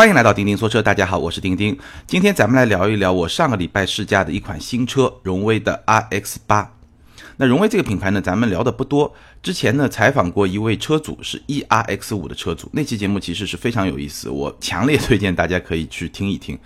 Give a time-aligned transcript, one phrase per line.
[0.00, 1.78] 欢迎来到钉钉说车，大家好，我是钉钉。
[2.06, 6.72] 今天咱们来聊一聊我上个礼拜试驾的一款新车，荣威的 RX 八。
[7.36, 9.14] 那荣威这个品牌呢，咱们聊的不多。
[9.42, 16.58] 之前呢，采访过一位车主，是 ERX 五的车主，那期节目其实是非常有意思，我强烈推荐大家可以去听一听。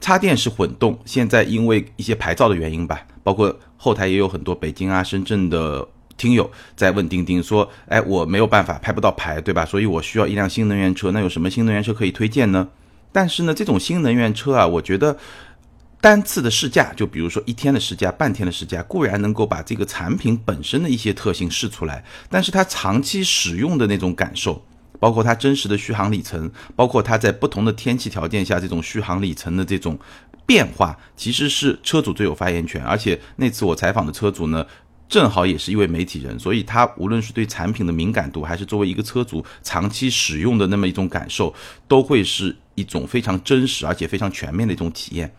[0.00, 5.84] 插电式混动，现在因为一些牌照的原因吧，包括后台也有很多北京啊、深圳的
[6.18, 9.64] 听友在问钉钉说，哎，我没有办法拍不到牌，对吧？
[9.64, 12.68] 所以我需要一辆新能源车，那有什么新能源车可以推荐呢？
[13.10, 15.16] 但是呢，这种新能源车啊，我觉得
[16.02, 24.62] 单次的试驾，就比如说一天的试驾、半天的试驾，固然能够把这个产品本身的一些特性试出来，但是它长期使用的那种感受。
[25.00, 29.96] 包括它真实的续航里程，包括它在不同的天气条件下这种续航里程的这种
[30.44, 32.82] 变化，其实是车主最有发言权。
[32.82, 34.66] 而且那次我采访的车主呢，
[35.08, 41.54] 正好也是一位媒体人，所以他无论是对产品的敏感度，还是作为一个车主长期使用的那么一种感受，
[41.86, 45.34] 都会是一种非常真实而且非常全面的一种体验。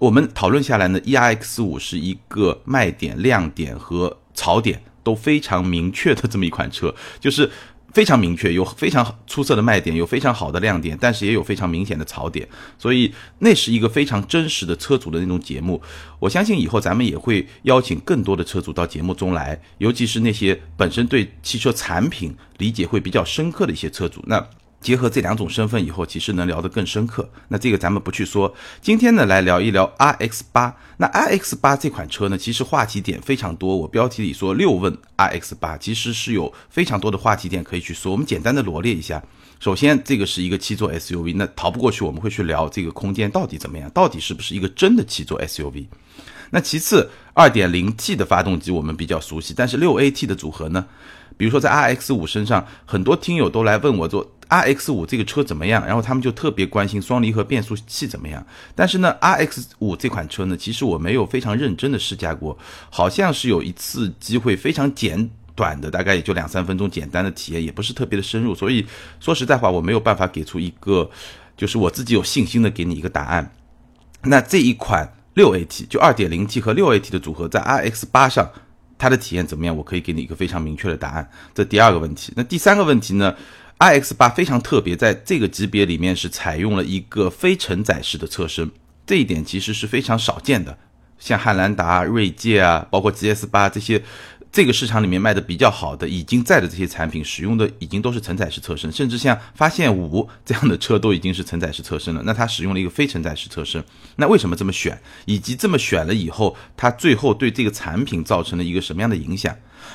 [0.00, 7.50] 我们讨论下来呢，ERX 五是一个卖点、亮点和槽点都非常明确的这么一款车，就是。
[7.94, 15.80] 非常明确，有非常出色的卖点，有非常好的亮点，但是也有非常明显的槽点，所以那是一个非常真实的车主的那种节目。
[16.18, 24.22] 我相信以后咱们也会邀请更多的车主到节目中来，尤其是那些本身对汽车产品理解会比较深刻的一些车主。
[24.26, 24.44] 那。
[24.84, 27.26] 结合这两种身份以后，其实能聊得更深刻。
[27.48, 28.54] 那这个咱们不去说。
[28.82, 30.76] 今天呢，来聊一聊 RX 八。
[30.98, 33.74] 那 RX 八这款车呢，其实话题点非常多。
[33.74, 38.12] 我标题里说六问 RX 八，其实是有非常多的话题点可以去说。
[38.12, 39.24] 我们简单的罗列一下。
[39.58, 45.86] 首先，这个是一个七座 SUV，那逃不过去，我们会去聊这个空间到底怎么样，到底是不是一个真的七座 SUV。
[46.50, 50.84] 那其次，2.0T 的发动机我们比较熟悉，但是 6AT 的组合呢？
[51.36, 58.44] 比如说在 RX 五身上，很多听友都来问我说 RX 五这个车怎么样，然后他们就特别关心双离合变速器怎么样。
[58.74, 62.56] 但是呢，RX 五这款车呢，其实我没有非常认真的试驾过，
[62.90, 68.54] 好像是有一次机会非常简短的，大概也就两三分钟简单的体验，也不是特别的深入。
[68.54, 68.86] 所以
[69.20, 71.10] 说实在话，我没有办法给出一个
[71.56, 73.52] 就是我自己有信心的给你一个答案。
[74.22, 75.12] 那这一款。
[75.34, 78.48] 六 AT 就二点零 T 和六 AT 的组合在 RX 八上，
[78.96, 79.76] 它的体验怎么样？
[79.76, 81.28] 我可以给你一个非常明确的答案。
[81.52, 83.34] 这第二个问题，那第三个问题呢
[83.84, 88.70] iX 八非常特别，在这个级别里面是采用了一个非承载式的车身，
[89.06, 90.78] 这一点其实是非常少见的。
[91.18, 94.02] 像汉兰达、锐界啊，包括 GS 八这些。
[94.54, 102.22] 这个市场里面卖的比较好的，已经在的这些产品，使用的已经都是承载式车身，甚至像发现五这样的车都已经是承载式车身了。
[102.24, 103.84] 那它使用了一个非承载式车身，
[104.14, 104.96] 那为什么这么选？
[105.24, 109.52] 以及这么选了以后，它最后对这个产品造成了一个什么样的影响？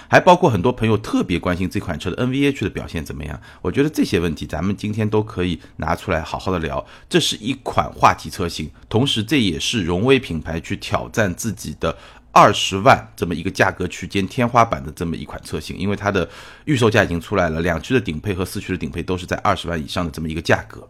[0.09, 3.39] 还包括很多朋友特别关心这款车的 NVH 的表现怎么样？
[3.61, 6.85] 我觉得这些问题咱们今天都可以拿出来好好的聊。
[7.07, 11.95] 这是一款话题车型，同时这也是荣威品牌去挑战自己的。
[12.31, 16.29] 二十万这么一个价格区间天花板的这么一款车型，因为它的
[16.65, 20.87] 预售价已经出来了，两驱的顶配和四驱的顶配都是在二十万以上的这么一个价格。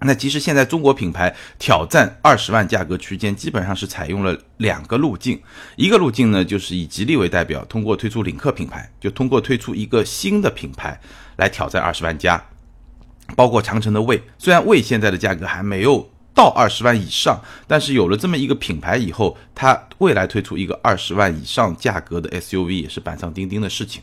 [0.00, 5.40] 那其实现在中国品牌挑战二十万价格区间，基本上是采用了两个路径，
[5.76, 11.00] 一个路径呢就是以吉利为代表，通过推出领克品牌，就通过推出一个新的品牌
[11.36, 12.42] 来挑战二十万加，
[13.34, 16.08] 包括长城的魏，虽然魏现在的价格还没有。
[16.34, 24.00] 到二十万以上，但是有了这么一个品牌以后，它未来推出一个二十万以上价格的 SUV 也是板上钉钉的事情，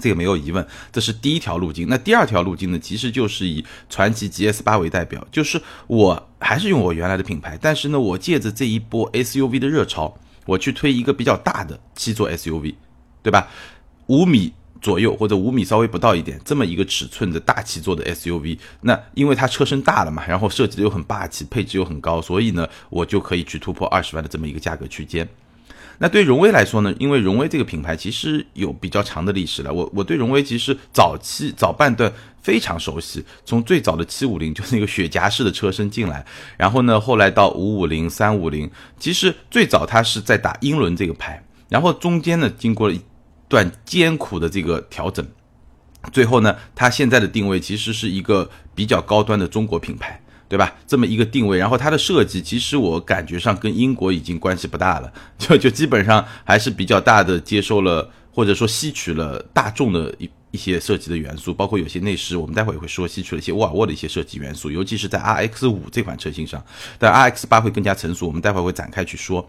[0.00, 1.88] 这个没有疑问，这是第一条路径。
[1.88, 10.16] 那第二条路径呢，其实就是以传祺 GS 八为代表，就是我还是用我原来的品牌，但是呢，我借着这一波 SUV 的热潮，
[10.46, 12.74] 我去推一个比较大的七座 SUV，
[13.22, 13.48] 对吧？
[14.06, 14.52] 五米。
[14.82, 25.26] 左右或者五米稍微不到一点，这么一个尺寸的大七座的 SUV，那因为它车身大了嘛，然后设计的又很霸气，配置又很高，所以呢，我就可以去突破二十万的这么一个价格区间。
[25.98, 32.12] 那对荣威来说呢，因为荣威这个品牌其实有比较长的历史了，我我对荣威其实早期早半段
[32.42, 36.24] 非常熟悉，从最早的七五零就是那个雪茄式的车身进来，
[36.56, 43.00] 然后呢，后来到五五零、三五零，其实最早它是在打英伦这个牌，然后中间呢，经过了一。
[43.46, 45.24] 段艰苦的这个调整，
[46.10, 50.20] 最后呢，它现在的定位其实是一个比较高端的中国品牌，
[50.54, 50.72] 对吧？
[50.86, 66.64] 这么一个定位，然后它的设计，其实我感觉上跟英国已经关系不大了，就就基本上还是比较大的接受了或者说吸取了大众的一一些设计的元素，包括有些内饰，我们待会也会说吸取了一些沃尔沃的一些设计元素，尤其是在 RX 五这款车型上，
[67.00, 69.44] 但 RX 八会更加成熟，我们待会会展开去说。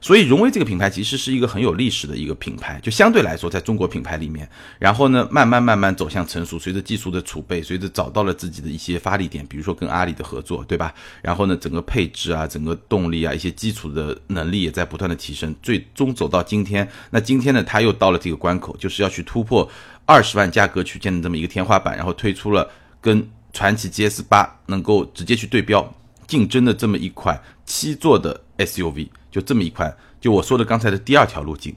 [0.00, 4.48] 所以荣威这个品牌其实是一个很有历史的一个品牌，就相对来说，在中国品牌里面，
[4.78, 10.94] 然后呢，慢慢慢慢走向成熟，随着技术的储备，随着找到了自己的一些发力点，比如说跟阿里的合作，对吧？
[11.22, 16.88] 然后呢，整个配置啊，整个动力啊，一些基础的能力也在不断的提升，最终走到今天。
[17.10, 19.70] 那今天呢，它又到了这个关口，就是要去突破
[20.06, 22.66] 二十万价格区间的这么一个天花板，然后推出了
[23.02, 25.94] 跟传祺 GS 八能够直接去对标
[26.26, 29.08] 竞争的这么一款七座的 SUV。
[29.30, 31.72] 就这么一款，就我说的刚才的第二条路径，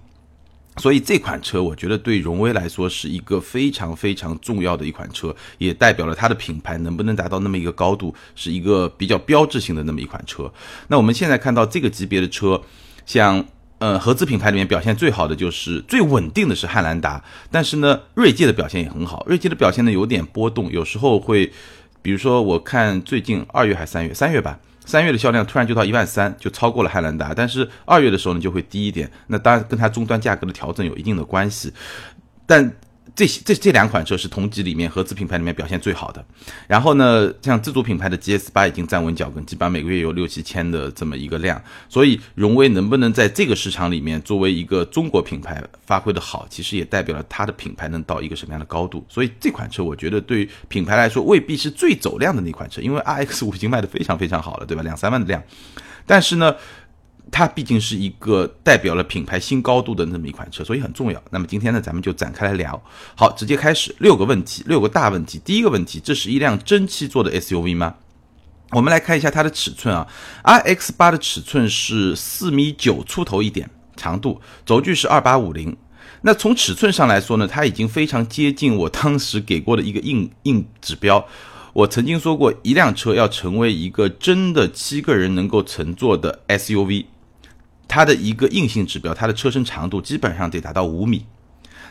[0.77, 10.51] 所以这款车我觉得对荣威来说是一个非常非常重要的一款车，也代表了它的品牌能不能达到那么一个高度，是一个比较标志性的那么一款车。
[10.87, 12.59] 那我们现在看到这个级别的车，
[13.05, 13.45] 像
[13.77, 21.53] 呃合资品牌里面表现最好的就是最稳定的是汉兰达，但是呢锐界的表现也很好，锐界的表现呢有点波动，有时候会，
[22.01, 24.57] 比如说我看最近二月还三月，三月吧。
[24.85, 27.33] 三月的销量突然就到一万三，就超过了汉兰达。
[27.33, 29.11] 但是二月的时候呢，就会低一点。
[29.27, 31.73] 那当然跟它终端价格的调整有一定的关系，
[32.45, 32.73] 但。
[33.15, 36.25] 这这这两款车是同级里面合资品牌里面表现最好的，
[36.67, 49.05] 然后呢，像自主品牌的 GS 八已经站稳脚跟，基本上每个月有六七千的这么一个量，所以荣威能不能在这个市场里面作为一个中国品牌发挥的好，其实也代表了它的品牌能到一个什么样的高度。
[49.07, 54.81] 所以这款车我觉得对于品牌来说未必是最走量的那款车，因为 RX 五已经卖的非常非常好了，对吧？
[54.81, 55.43] 两三万的量，
[56.07, 56.55] 但是呢。
[57.31, 61.23] 它毕竟是一个代表了品牌新高度的那么一款车，所以很重要。
[61.31, 62.79] 那么今天呢，咱们就展开来聊。
[63.15, 63.95] 好，直接开始。
[63.99, 65.39] 六个问题，六个大问题。
[65.43, 67.95] 第一个问题，这是一辆真七座的 SUV 吗？
[68.71, 70.07] 我们来看一下它的尺寸啊
[70.43, 75.75] ，RX 八的尺寸是四米九出头一点，长度，轴距是二八五零。
[76.21, 81.25] 那从尺寸上来说呢，它已经非常接近我当时给过的一个硬硬指标。
[81.73, 87.05] 我曾经说过，一辆车要成为一个真的七个人能够乘坐的 SUV。
[87.87, 91.25] 它的一个硬性指标，它的车身长度基本上得达到五米。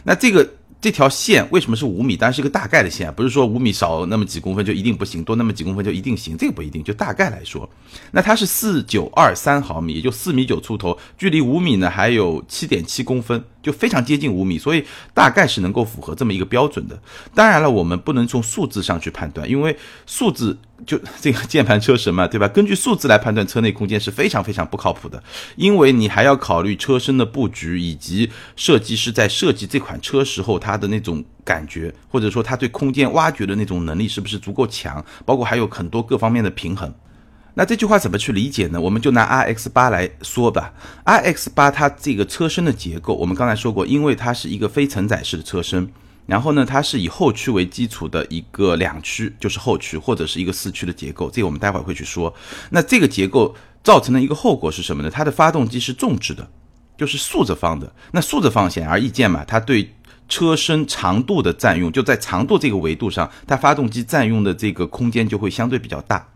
[0.05, 0.49] 那这个
[0.81, 2.17] 这条线为什么是五米？
[2.17, 6.83] 当然是一个大概的线，不是说五米少那么几公分就一定不行，多那么几公分就一定行，这个不一定。
[6.83, 7.69] 就大概来说，
[8.11, 13.43] 那它是四九二三毫米，也就四米九出头，距离五米呢还有七点七公分。
[13.63, 17.01] 就非常接近五米，所以大概是能够符合这么一个标准的。
[17.35, 22.49] 当然了，我们不能从数字上去判断，因为数字就这个键盘车神嘛，对吧？
[22.49, 25.23] 根据数字来判断车内空间是非常非常不靠谱的，
[25.55, 36.93] 因为你还要考虑车身的布局以及设计师在设计这款车时候他的那种感觉，或者说他对空间挖掘的那种能力是不是足够强，包括还有很多各方面的平衡。
[37.55, 38.81] 那这句话怎么去理解呢？
[38.81, 40.73] 我们就拿 RX 八来说吧。
[41.05, 45.87] RX 八它这个车身的结构，我们刚才说过，因为它是一个非承载式的车身，
[46.25, 51.31] 然后呢，它是以后驱为基础的一个两驱，就是后驱或者是一个四驱的结构。
[51.31, 52.33] 这个我们待会儿会去说。
[52.71, 55.11] 那这个结构造成的一个后果是什么呢？
[55.11, 56.49] 它的发动机是纵置的，
[56.97, 57.93] 就是竖着放的。
[58.13, 59.95] 那竖着放显而易见嘛，它对
[60.27, 66.27] 车身长度的占用，就在长度这个维度上，它发动机占用的这个空间就会相对比较大。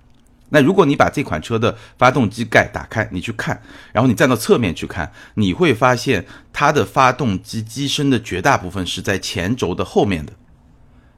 [0.51, 3.61] 那如果你把这款车的发动机盖打开，你去看，
[3.93, 10.33] 然后你站到侧面去看，你会发现它的发动机机身的绝大部分是在前轴的后面的。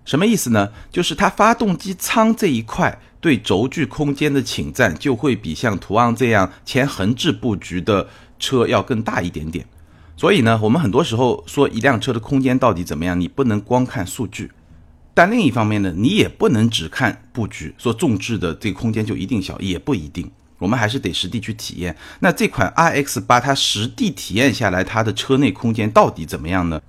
[0.05, 0.71] 什么意思呢？
[0.91, 8.09] 就是它发动机舱这一块对轴距空间的侵占就会比像途昂这样前横置布局的
[8.39, 9.67] 车要更大一点点。
[10.17, 14.51] 所以呢，我们很多时候说一辆车的空间到底怎么样，你不能光看数据。
[15.19, 20.31] 但另一方面呢，你也不能只看布局，说纵置的这个空间就一定小，也不一定。
[20.59, 21.97] 我们还是得实地去体验。
[22.21, 26.81] 那这款 RX 八它实地体验下来，它的车内空间到底怎么样呢？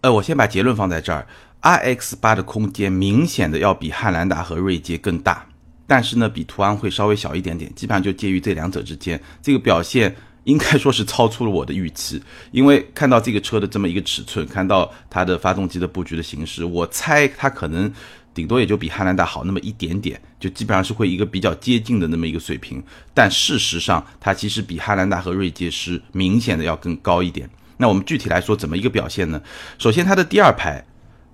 [0.00, 1.26] 呃，我先把结论放在这儿
[1.60, 5.46] ，RX 八的空间明显的要比汉兰达和锐界更大，
[5.86, 9.20] 但是呢，比途昂会稍微小一点点，基本上就介于这两者之间。
[9.42, 10.16] 这个表现。
[10.46, 12.22] 应该说是超出了我的预期，
[12.52, 17.92] 因为看到这个车的这么一个尺寸，看到它的发动机的布局的形式，我猜它可能
[18.32, 22.80] 顶多也就比汉兰达好那么一点点，就基本上是会一个比较接近的那么一个水平。
[23.12, 27.50] 但事实上，它其实比汉兰达和锐界是明显的要更高一点。
[27.78, 29.42] 那我们具体来说怎么一个表现呢？
[29.78, 30.86] 首先，它的第二排，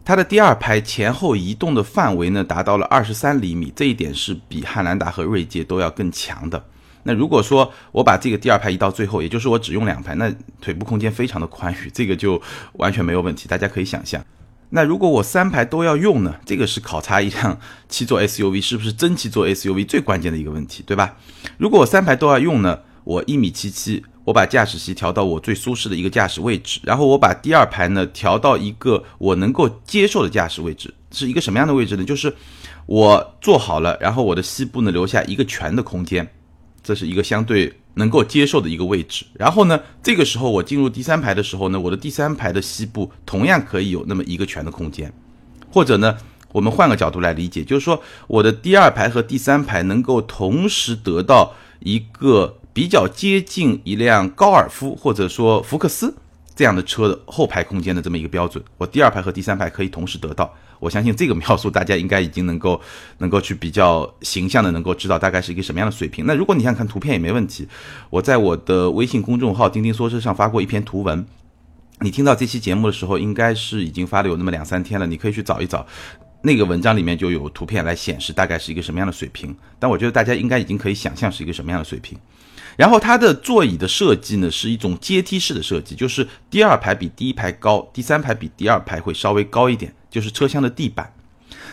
[0.06, 6.64] 它的第二排前后移动的范围呢达到了二十三厘米，这一点是比汉兰达和锐界都要更强的。
[7.04, 12.40] 那如果说我把这个第二排移到最后，也就是我只用两排，那腿部空间非常的宽裕， 这个就
[12.74, 13.48] 完全没有问题。
[13.48, 14.24] 大家可以想象，
[14.70, 16.36] 那如果我三排都要用呢？
[16.46, 21.16] 这个是考察一辆 七座 SUV 是不是真七座 SUV 最关键的一个问题，对吧？
[21.58, 32.04] 如果我三排都要用呢，我一米七七，我把驾驶席调到我最舒适的一个驾驶位置，然后我把第二排呢调到一个我能够接受的驾驶位置，是一个什么样的位置呢？
[32.04, 32.32] 就是
[32.86, 36.32] 我坐好了，然后我的膝部呢留下一个拳的空间。
[36.82, 39.24] 这是一个相对能够接受的一个位置。
[39.34, 45.12] 然后呢，这个时候我进入第三排的时候呢，我的第三排的膝部同样可以有那么一个拳的空间，
[45.70, 46.16] 或者呢，
[46.52, 56.14] 我们换个角度来理解，就是说我的第二排和第三排能够同时得到一个比较接近一辆高尔夫或者说福克斯
[56.54, 60.52] 这样的车的后排空间的这么一个标准，我第二排和第三排可以同时得到。
[60.78, 62.80] 我相信这个描述大家应该已经能够
[63.18, 66.26] 能够去比较形象的能够知道大概是一个什么样的水平。
[66.26, 67.68] 那如果你想看图片也没问题，
[68.10, 71.24] 我在我的微信公众号“钉钉说车”上发过一篇图文。
[72.00, 75.86] 你听到这期节目的时候，应该是已经发了有那么两三天了，你可以去找一找，
[76.42, 79.56] 那个文章里面就有图片来显示大概是一个什么样的水平。
[79.78, 82.18] 但我觉得大家应该已经可以想象是一个什么样的水平。
[82.76, 89.94] 然后它的座椅的设计呢是一种阶梯式的设计，就是第二排比第一排高，第三排比第二排会稍微高一点。
[90.12, 91.10] 就是车厢的地板，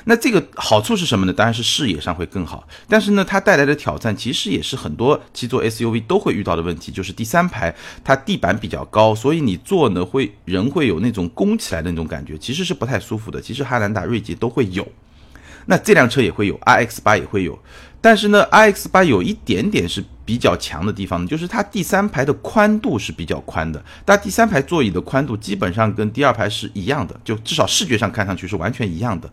[0.06, 1.34] 那这个好处是什么呢？
[1.34, 2.66] 当然是视野上会更好。
[2.88, 13.42] 但是呢，它带来的挑战其实也是很多七座 SUV 都会遇到的问题，就是第三排它地板比较高，所以你坐呢会人会有那种弓起来的那种感觉，其实是不太舒服的。
[13.42, 14.88] 其实汉兰达、锐界都会有，
[15.70, 17.58] 那这辆车也会有，iX 八也会有。
[18.02, 23.84] 但是呢，iX 八有一点点是比较强的地方，就是它第三排的宽度是比较宽的。
[24.04, 29.30] 但第三排座椅的宽度基本上跟第二排是一样的，就至少视觉上看上去是完全一样的。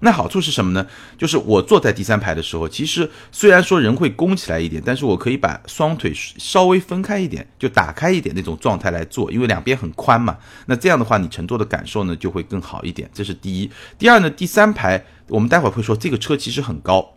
[0.00, 0.86] 那好处是什么呢？
[1.16, 10.36] 就是我坐在第三排的时候，其实虽然说人会弓起来一点，但是我可以把双腿稍微分开一点，就打开一点那种状态来坐，因为两边很宽嘛。
[10.66, 13.08] 那这样的话，你乘坐的感受呢就会更好一点。
[13.12, 13.70] 这是第一。
[13.98, 17.16] 第二呢，第三排我们待会儿会说，这个车其实很高。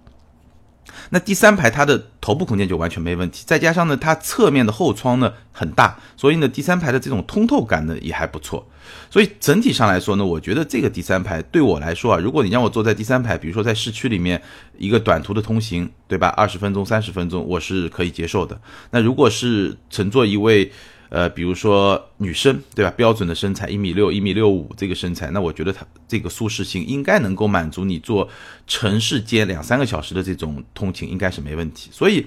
[1.10, 8.68] 那第三排它的头部空间就完全没问题，再加上呢，它侧面的后窗呢很大，所以呢，第三排的这种通透感呢也还不错。
[9.10, 14.42] 所以整体上来说呢，我觉得这个第三排对我来说啊，如果你让我坐在第三排，比如说在市区里面
[14.78, 16.28] 一个短途的通行，对吧？
[16.30, 18.60] 二十分钟、三十分钟，我是可以接受的。
[18.92, 20.72] 那如果是乘坐一位。
[21.13, 22.89] 呃，比如说女生，对吧？
[22.98, 28.27] 标准的身材，一米六、一米六五这个身材，那我觉得它这个舒适性应该能够满足你坐
[28.65, 31.91] 城市间两三个小时的这种通勤，应该是没问题。
[31.93, 32.25] 所以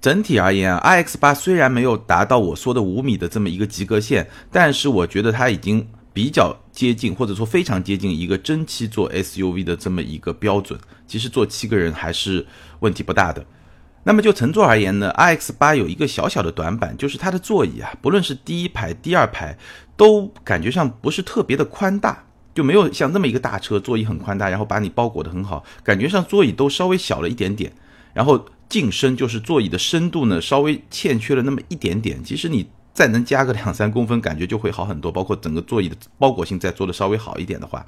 [0.00, 10.80] 整体而言啊，iX 八虽然没有达到我说的五米的这么一个及格线，但是我觉得它已经比较接近，或者说非常接近一个真七座 SUV 的这么一个标准。
[11.06, 12.46] 其实坐七个人还是
[12.80, 13.44] 问题不大的。
[14.06, 19.56] 那么就乘坐而言呢，iX 八有一个小小的短板，就是它的座椅啊，不论是第一排、第二排，
[19.96, 27.72] 都感觉上不是特别的宽大，就没有像那么一个大车座椅很宽大，然后把你包裹的很好，感觉上座椅都稍微小了一点点，
[28.12, 37.84] 然后进深就是座椅的深度呢稍微欠缺了那么一点点，其实你再能加个两三公分，感觉就会好很多，包括整个座椅的包裹性再做的稍微好一点的话。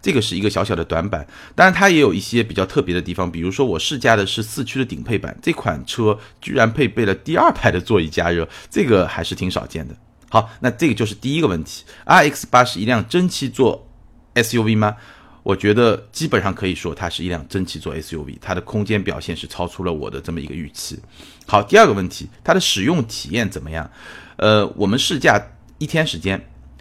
[0.00, 9.94] 这个是一个小小的短板，当然它也有一些比较特别的地方，比如说我试驾的是四驱的顶配版，这款车居然配备了第二排的座椅加热，这个还是挺少见的。
[10.30, 13.88] 好，那这个就是第一个问题，RX 八是一辆真七座
[14.34, 14.96] SUV 吗？
[15.42, 20.98] 我觉得基本上可以说它是一辆真七座 SUV，它的空间表现是超出了我的这么一个预期。
[21.46, 23.90] 好，第二个问题，它的使用体验怎么样？
[24.36, 25.42] 呃，我们试驾
[25.78, 26.38] 一天时间。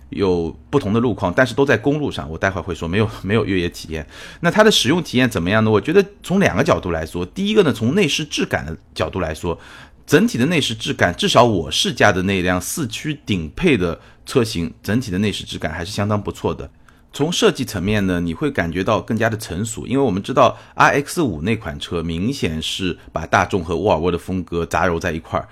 [0.10, 2.30] 有不同的路况，但是都在公路上。
[2.30, 4.08] 我待会儿会说没有 没有越野体验。
[4.42, 5.70] 那它的使用体验怎么样呢？
[5.70, 9.60] 我觉得从两个角度来说，第一个呢，从内饰质感的角度来说，
[10.06, 16.70] 整体的内饰质感，至少我试驾的那辆四驱顶配的车型，整体的内饰质感还是相当不错的。
[17.14, 25.48] 从设计层面呢，你会感觉到更加的成熟，因为我们知道 RX 五那款车明显是把大众和沃尔沃的风格杂糅在一块儿。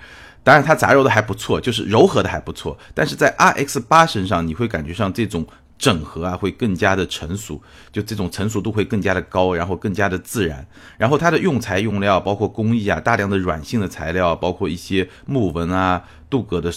[0.46, 2.78] 当然，它杂糅的还不错，就是柔和的还不错。
[2.94, 5.44] 但是在 RX 八身上，你会感觉上这种
[5.76, 7.60] 整合啊，会更加的成熟，
[7.90, 10.64] 就这种成熟度会更加的高，然后更加的自然。
[10.96, 16.72] 然后它的用材用料，包括工艺啊，大量的软性的材料，包括一些木纹啊、镀铬的。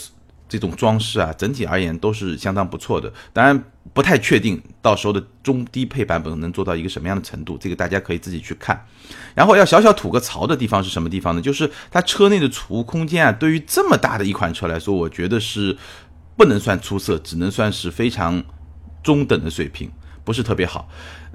[0.51, 3.13] 这种装饰啊，整体而言都是相当不错的。
[3.31, 8.86] 当然，不太确定到时候的中低配版本能做到一个什么样的程度，这个大家可以自己去看。
[9.36, 11.41] 然后要小小吐个槽的地方是什么地方呢？
[11.41, 15.75] 就是它车内的储物空间啊，对于这么大的一款车来说，我觉得是
[16.38, 18.43] 不能算出色，只能算是非常
[19.01, 19.91] 中等的水平。
[20.23, 20.88] 不是特别好，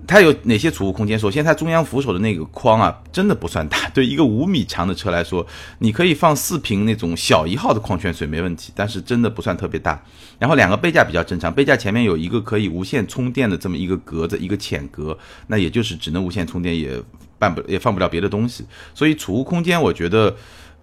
[0.06, 1.18] 它有哪些储物空间？
[1.18, 3.76] 首先，它中央扶手的那个框啊，真的不算大。
[3.94, 5.46] 对一个五米长的车来说，
[5.78, 10.00] 你可以放四瓶那种小一号的矿泉水没问题，但是真的不算特别大。
[10.38, 15.16] 然后两个杯架比较正常，杯架前面有一个可以无线充电的这么一个格子，一个浅格，
[15.48, 17.00] 那也就是只能无线充电，也
[17.38, 18.64] 办不也放不了别的东西。
[18.94, 20.36] 所以储物空间我觉得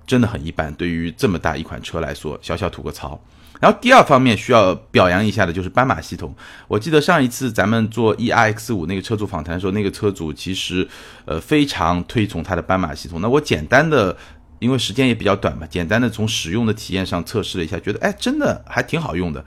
[0.08, 0.74] 真的很一般。
[0.74, 3.22] 对于这么大一款车来说，小小吐个槽。
[3.62, 6.36] 然后第二方面需要表扬一下的就是斑马系统。
[6.68, 10.86] 我记得上一次咱们做 E R X 五那个车主访谈的时候，那个车主其实
[11.26, 13.22] 呃非常推崇它的斑马系统。
[13.22, 14.18] 那我简单的
[14.60, 19.46] 因为时间也比较短嘛，简单的从使用的体验上测试了一下，觉得哎，真的还挺好用的。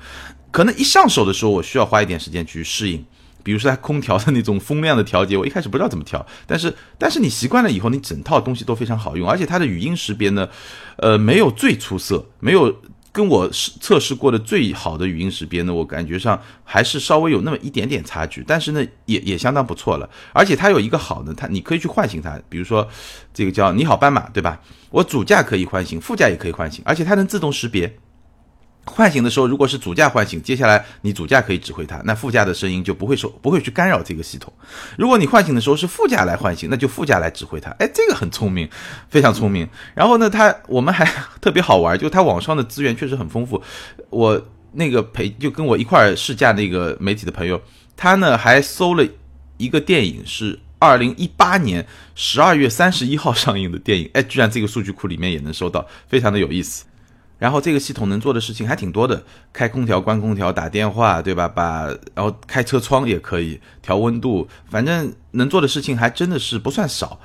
[0.51, 3.05] 可能一上手的时候，我需要花一点时间去适应。
[3.43, 10.49] 比如说它空调的那种风量的调节，我一开始不知道怎么调，但是但是你习惯了以后，你整套东西都非常好用，而且它的语音识别呢，
[10.97, 12.75] 呃，没有最出色，没有
[13.15, 13.49] 跟我
[13.81, 20.11] 测试过的最好的语音识别呢，我感觉上还是稍微有那么一点点差距，但是呢，也也相当不错了。
[20.33, 22.89] 而且它有一个好的，它你可以去唤醒它，比如说
[23.33, 24.61] 这个叫你好斑马，对吧？
[24.91, 27.97] 我主驾可以唤醒，副驾也可以唤醒，而且它能自动识别。
[28.87, 34.53] 唤醒的时候，如果是主驾唤醒，接下来你主驾可以指挥它，那副驾的声音就不会受不会去干扰这个系统。
[34.97, 37.71] 如果你唤醒的时候是副驾来唤醒，那就副驾来指挥它。
[37.73, 38.69] 哎，这个很聪明，
[39.09, 39.69] 非常聪明。
[39.95, 41.05] 然后呢，它我们还
[41.41, 43.63] 特别好玩，就它网上的资源确实很丰富。
[44.11, 44.41] 我
[44.73, 47.61] 那个陪就跟我一块试驾那个媒体的朋友，
[47.97, 49.07] 他呢还搜了
[49.57, 54.11] 一个电影，是二零一八年十二月三十一号上映的电影。
[54.13, 56.85] 哎，居然这个数据库里面也能收到，非常的有意思。
[57.37, 59.23] 然后这个系统能做的事情还挺多的，
[59.53, 61.47] 开空调、关空调、打电话，对吧？
[61.49, 67.21] 把然后开车窗也可以调温度，反正能做的事情还真的是不算少，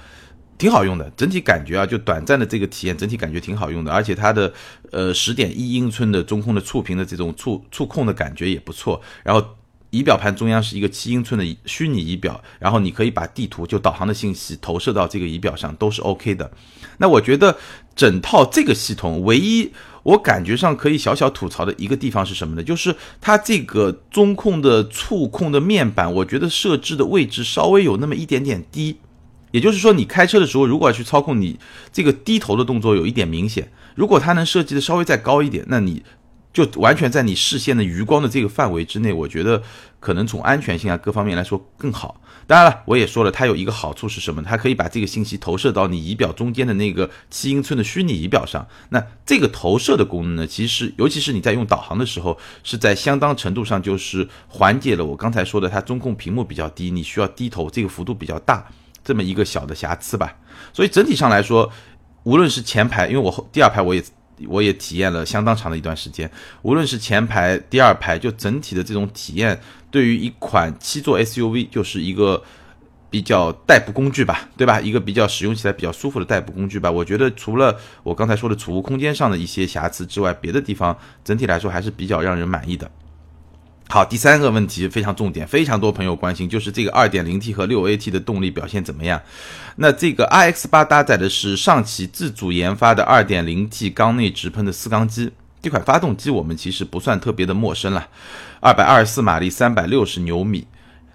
[0.58, 1.10] 挺好用的。
[1.16, 3.94] 整体感觉啊，就短暂的这个体验，整体感觉挺好用的。
[3.94, 4.52] 而且它的
[4.92, 9.00] 呃十点一英寸的中控的触屏的这种触触控的感觉也不错。
[9.24, 9.48] 然后
[9.92, 16.52] 仪表盘中央是一个七英寸的虚拟仪表，然后你可以把地图就导航的信息投射到这个仪表上，都是 OK 的。
[16.98, 17.56] 那我觉得
[17.96, 19.72] 整套这个系统唯一。
[20.10, 22.64] 我感觉上可以小小吐槽的一个地方是什么呢？
[22.64, 28.98] 就是它这个中控的触控的面板，我觉得设置的位置稍微有那么一点点低。
[29.52, 31.60] 也就是说，你开车的时候，如果要去操控，你
[31.92, 33.72] 这个低头的动作有一点明显。
[33.96, 36.04] 如果它能设计的稍微再高一点，那你。
[36.52, 39.62] 就完全在你视线的余光的这个范围之内，我觉得
[40.00, 42.20] 可能从安全性啊各方面来说更好。
[42.50, 44.42] 当然了，我也说了，它有一个好处是什么？
[44.42, 48.68] 它可以把这个信息投射到你仪表中间的那个七英寸的虚拟仪表上。
[48.90, 58.66] 那这个投射的功能呢，其实尤其是你在用导航的时候，是在相当程度上就是缓解了我刚才说的它中控屏幕比较低，你需要低头这个幅度比较大
[59.04, 60.36] 这么一个小的瑕疵吧。
[60.74, 61.72] 所以整体上来说，
[62.24, 64.04] 无论是前排，因为我后第二排我也。
[64.48, 66.30] 我也体验了相当长的一段时间，
[66.62, 69.60] 无论是前排、第二排，就整体的这种体验，
[69.92, 72.42] 对于一款七座 SUV 就是一个
[73.10, 74.80] 比较代步工具吧，对吧？
[74.80, 76.92] 一个比较使用起来比较舒服的代步工具吧。
[76.92, 82.90] 我觉得除了我刚才说的储物空间上的一些瑕疵之外，别的地方整体来说还是比较让人满意的。
[83.92, 89.20] 好，第三个问题非常重点，非常多朋友关心，就是这个 2.0T 和 6AT 的动力表现怎么样？
[89.78, 98.08] 那这个 RX 八搭载的是上汽自主研发的 2.0T 缸内直喷的四缸机，这款发动机我们其实不算特别的陌生了
[98.62, 100.68] ，224马力，360牛米。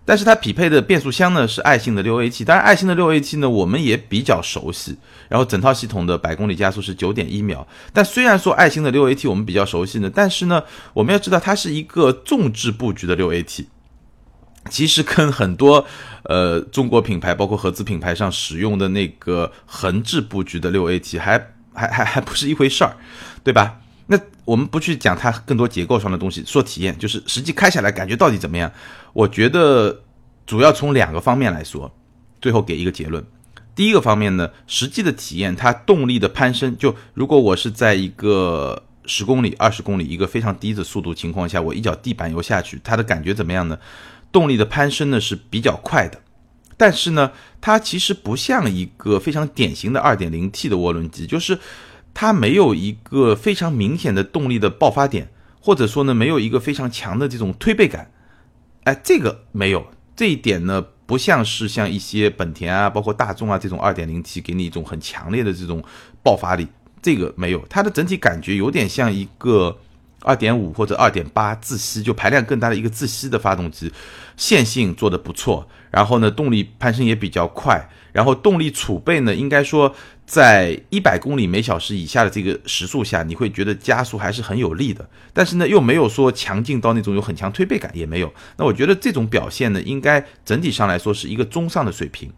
[0.07, 4.97] 但是它匹配的变速箱呢是爱信的六 AT，当然爱信的六 AT 呢我们也比较熟悉，
[5.29, 7.67] 然后整套系统的百公里加速是九点一秒。
[7.93, 10.63] 但虽然说爱信的六 AT 我们比较熟悉呢，但是呢
[10.93, 13.65] 我们要知道它是一个纵置布局的六 AT，
[14.69, 15.87] 其实跟很多
[16.25, 21.39] 呃中国品牌包括合资品牌上使用的那个横置布局的六 AT 还
[21.73, 22.95] 还还还不是一回事儿，
[23.43, 23.81] 对吧？
[24.07, 28.71] 那我们不去讲它更多结构上的东西，说体验，就是实际开下来感觉到底怎么样？
[29.15, 30.03] 我觉得
[30.45, 31.91] 主要从两个方面来说，
[32.43, 33.25] 最后给一个结论。
[33.75, 43.79] 第一个方面呢，实际的体验，它动力的攀升，就如果我是在一个十公里、二十公里一个非常低的速度情况下，我一脚地板油下去，它的感觉怎么样呢？
[44.31, 46.21] 动力的攀升呢是比较快的，
[46.77, 51.59] 但是呢，它其实不像一个非常典型的二点零 T 的涡轮机，就是。
[52.17, 58.09] 它没有一个非常明显的动力的爆发点，或者说呢，没有一个非常强的这种推背感，
[58.85, 65.83] 哎，这个没有这一点呢，不像是像一些本田啊，包括大众啊这种二点零 T 给你一种很强烈的这种
[66.23, 66.69] 爆发力，
[67.03, 69.77] 这个没有，它的整体感觉有点像一个
[70.25, 73.93] 二点五或者二点八自吸，就排量更大的一个自吸的发动机，
[74.37, 79.95] 线性做的不错，然后呢，动力攀升也比较快，然后动力储备呢，应该说。
[80.27, 88.33] 在一百公里每小时以下的这个时速下，你会觉得加速还是很有力的，但是呢，又没有说强劲到那种有很强推背感，也没有。
[88.57, 92.33] 那我觉得这种表现呢，应该整体上来说是一个中上的水平。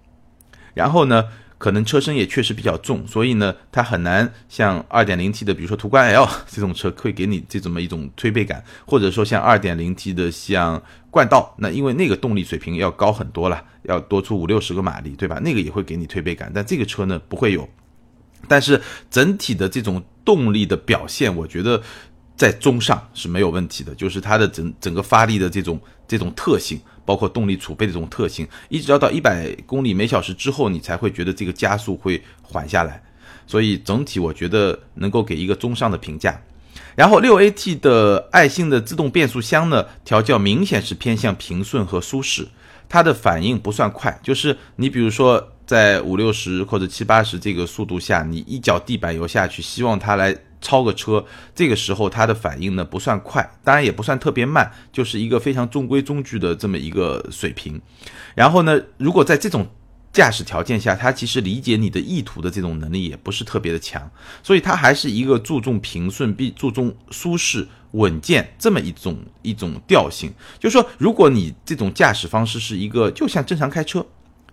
[0.74, 1.26] 然后呢？
[1.58, 15.40] 可能车身也确实比较重，所以呢，它很难像 2.0T 的，比如说途观 L 这种车，会给你这么一种推背感，或者说像 2.0T 的像冠道，那因为那个动力水平要高很多了，要多出五六十个马力，对吧？
[15.42, 17.68] 那个也会给你推背感，但这个车呢不会有。
[18.46, 21.82] 但是整体的这种动力的表现，我觉得
[22.36, 26.78] 在中上是没有问题的，就是它的整整个发力的这种这种特性。
[27.06, 33.00] 包括动力储备的这种特性，一直要到一百公里每小时之后，你才会觉得这个加速会缓下来。
[33.46, 36.38] 所以整体我觉得能够给一个中上的评价。
[36.96, 42.48] 然后六 AT 的爱信的自动变速箱呢，调教明显是偏向平顺和舒适，
[42.88, 57.80] 它的反应不算快，就是你比如说在五六十或者七八十这个速度下，你一脚地板油下去，希望它来超个车，这个时候它的反应呢不算快，当然也不算特别慢，就是一个非常中规中矩的这么一个水平。
[58.34, 59.66] 然后呢，如果在这种
[60.12, 64.10] 驾驶条件下，它其实理解你的意图的这种能力也不是特别的强，
[64.42, 70.32] 所以它还是一个注重平顺、必注重舒适、稳健这么一种一种调性。
[70.58, 74.06] 就是说，如果你这种驾驶方式是一个就像正常开车，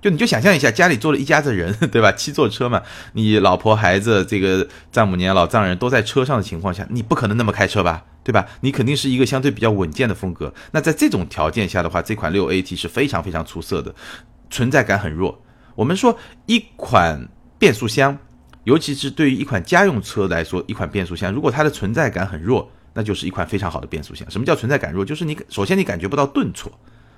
[0.03, 2.11] 就你就想象一下家里坐了一家子人， 对吧？
[2.11, 8.45] 七座车嘛，你老婆、孩子、这个丈母娘、老丈人都在车上的情况下，你不可能那么开车吧，对吧？
[8.59, 10.53] 你肯定是一个相对比较稳健的风格。
[10.71, 13.95] 那在这种条件下的话，这款六 AT 是非常非常出色的，
[14.49, 15.41] 存在感很弱。
[15.73, 17.25] 我们说一款
[17.57, 18.17] 变速箱，
[18.65, 24.29] 尤其是对于一款家用车来说，一款变速箱如果它的存在感很弱，那就是一款非常好的变速箱。
[24.29, 25.05] 什么叫存在感弱？
[25.05, 26.69] 就是你首先你感觉不到顿挫，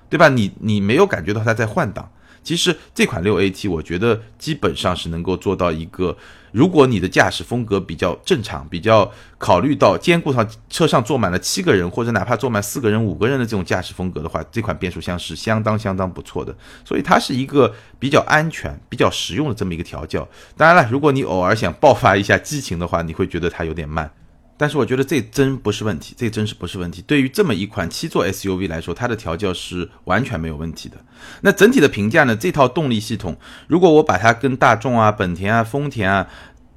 [0.07, 0.29] 对吧？
[0.29, 2.07] 你你没有感觉到它在换挡。
[2.45, 6.15] 其实这款六 AT，我觉得基本上是能够做到一个，
[6.51, 16.55] 如果你的驾驶风格比较正常，比较考虑到兼顾上车上坐满了七个人，或者哪怕坐满四个人、五个人的这种驾驶风格的话，这款变速箱是相当相当不错的。
[16.85, 20.25] 所以它是一个比较安全、比较实用的这么一个调教。
[20.55, 24.11] 当然了，如果你偶尔想爆发一下激情的话，你会觉得它有点慢。
[24.57, 27.01] 但是我觉得这真不是问题，这真是不是问题。
[27.01, 30.95] 对于这么一款七座 SUV 来说，它的调教是完全没有问题的。
[31.41, 32.35] 那整体的评价呢？
[32.35, 33.35] 这套动力系统，
[33.67, 36.27] 如果我把它跟大众啊、本田啊、丰田啊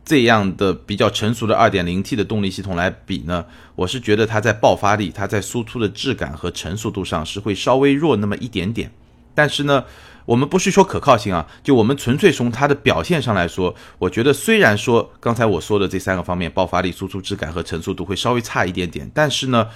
[0.04, 3.44] 这样的比较成熟的 2.0T 的动力系统来比呢，
[3.76, 8.90] 我是觉得它在爆发力、它在输出的质感和成熟度上是会稍微弱那么一点点。
[9.34, 9.84] 但是呢，
[10.28, 19.68] 我们不是说可靠性啊，就我们纯粹从它的表现上来说，我觉得虽然说刚才我说的这三个方面，爆发力、输出质感和成熟度会稍微差一点点，但是呢，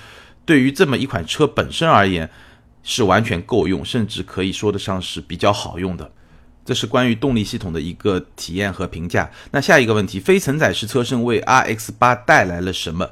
[0.44, 2.28] 对于这么一款车本身而言，
[2.82, 6.12] 是完全够用，甚至可以说得上是比较好用的。
[6.66, 9.30] 这是关于动力系统的一个体验和评价。
[9.52, 13.08] 那下一个问题，非承载式车身为 RX 八带来了什么？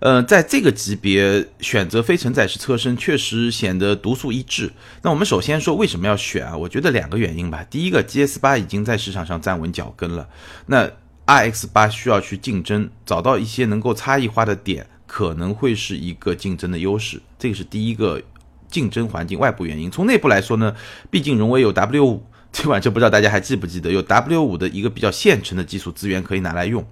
[0.00, 4.72] 呃，在这个级别选择非承载式车身确实显得独树一帜。
[5.02, 6.56] 那我们首先说为什么要选啊？
[6.56, 7.62] 我觉得两个原因吧。
[7.68, 10.26] 第一个，GS 八已经在市场上站稳脚跟了，
[10.64, 10.90] 那
[11.26, 17.20] RX 八需要去竞争，找到一些能够差异化的点，可能会是一个竞争的优势。
[17.38, 18.22] 这个是第一个
[18.70, 19.90] 竞争环境外部原因。
[19.90, 20.74] 从内部来说呢，
[21.10, 26.82] 毕竟荣威有 W 五， 这款车不知道大家还记不记得，有 W 五的一个比较现成的技术资源可以拿来用。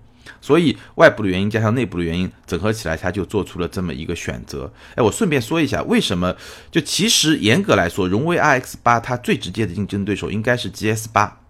[0.41, 4.73] 所以外部的原因加上内部的原因整合起来，他就做出了这么一个选择。
[4.95, 6.35] 哎，我顺便说一下，为什么？
[6.71, 11.41] 就其实严格来说，荣威 RX 八它最直接的竞争对手应该是 GS 八，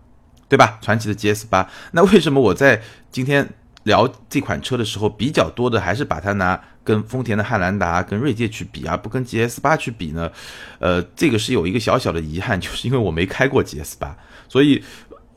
[0.49, 0.79] 对吧？
[0.81, 1.71] 传奇的 GS 八。
[1.93, 3.49] 那为什么我在今天
[3.83, 10.31] 聊这款车的时候，比较多的还是把它拿跟丰田的汉兰达、跟锐界去比，而不跟 GS 八去比呢？
[10.79, 14.17] 呃，这个是有一个小小的遗憾，就是因为我没开过 GS 八，
[14.49, 14.83] 所以。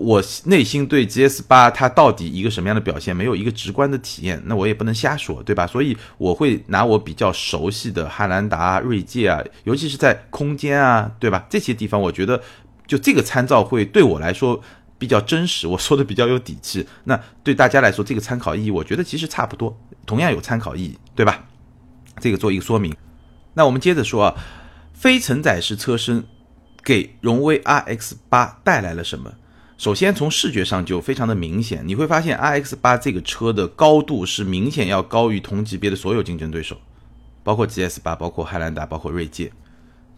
[0.02, 5.68] 我内心对 GS 八它到底一个什么样的表现没有一个直观的体验，那我也不能瞎说，对吧？
[5.68, 11.46] 所以我会拿我比较熟悉的汉兰达、锐界啊，尤其是在空间啊，对吧？
[11.50, 12.42] 这些地方我觉得
[12.88, 14.62] 就这个参照会对我来说
[14.98, 16.86] 比较真实，我说的比较有底气。
[17.04, 21.46] 那对大家来说，这个参考意义我觉得其实差不多，同样有参考意义，对吧？
[22.20, 22.96] 这个做一个说明。
[23.54, 24.36] 那我们接着说啊，
[24.94, 26.24] 非承载式车身
[26.84, 29.32] 给荣威 RX 八带来了什么？
[29.82, 36.78] 首先从视觉上就非常的明显，你会发现 RX 八这个车的高度是明显要高于同级别的所有竞争对手，
[37.41, 39.52] 包括 GS 八、包括汉兰达、包括锐界。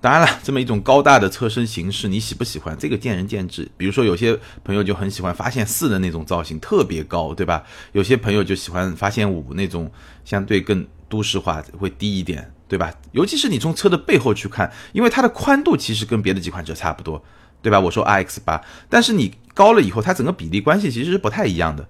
[0.01, 2.77] 当然了，这么一种高大的车身形式，你喜不喜欢？
[2.77, 3.71] 这个见仁见智。
[3.77, 7.63] 比如说有些朋友就很喜欢发现四的那种造型，特别高，对吧？
[7.93, 9.89] 有些朋友就喜欢发现五那种
[10.25, 12.93] 相对更都市化，会低一点，对吧？
[13.13, 17.23] 尤其是你从车的背后去看，因为它的宽度其实跟别的几款车差不多。
[17.61, 17.79] 对吧？
[17.79, 21.87] 我说 RX 八，但是你高了以后，它整个比例关系其实是不太一样的。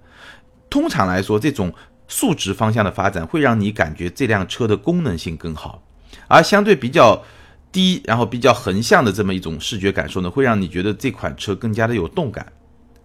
[0.68, 1.72] 通常来说，这种
[2.08, 5.82] 竖直方向的发展会让你感觉这辆车的功能性更好，
[6.28, 7.22] 而相对比较
[7.72, 12.52] 低，然后比较横向的这么一种视觉感受呢，会让你觉得这款车更加的有动感。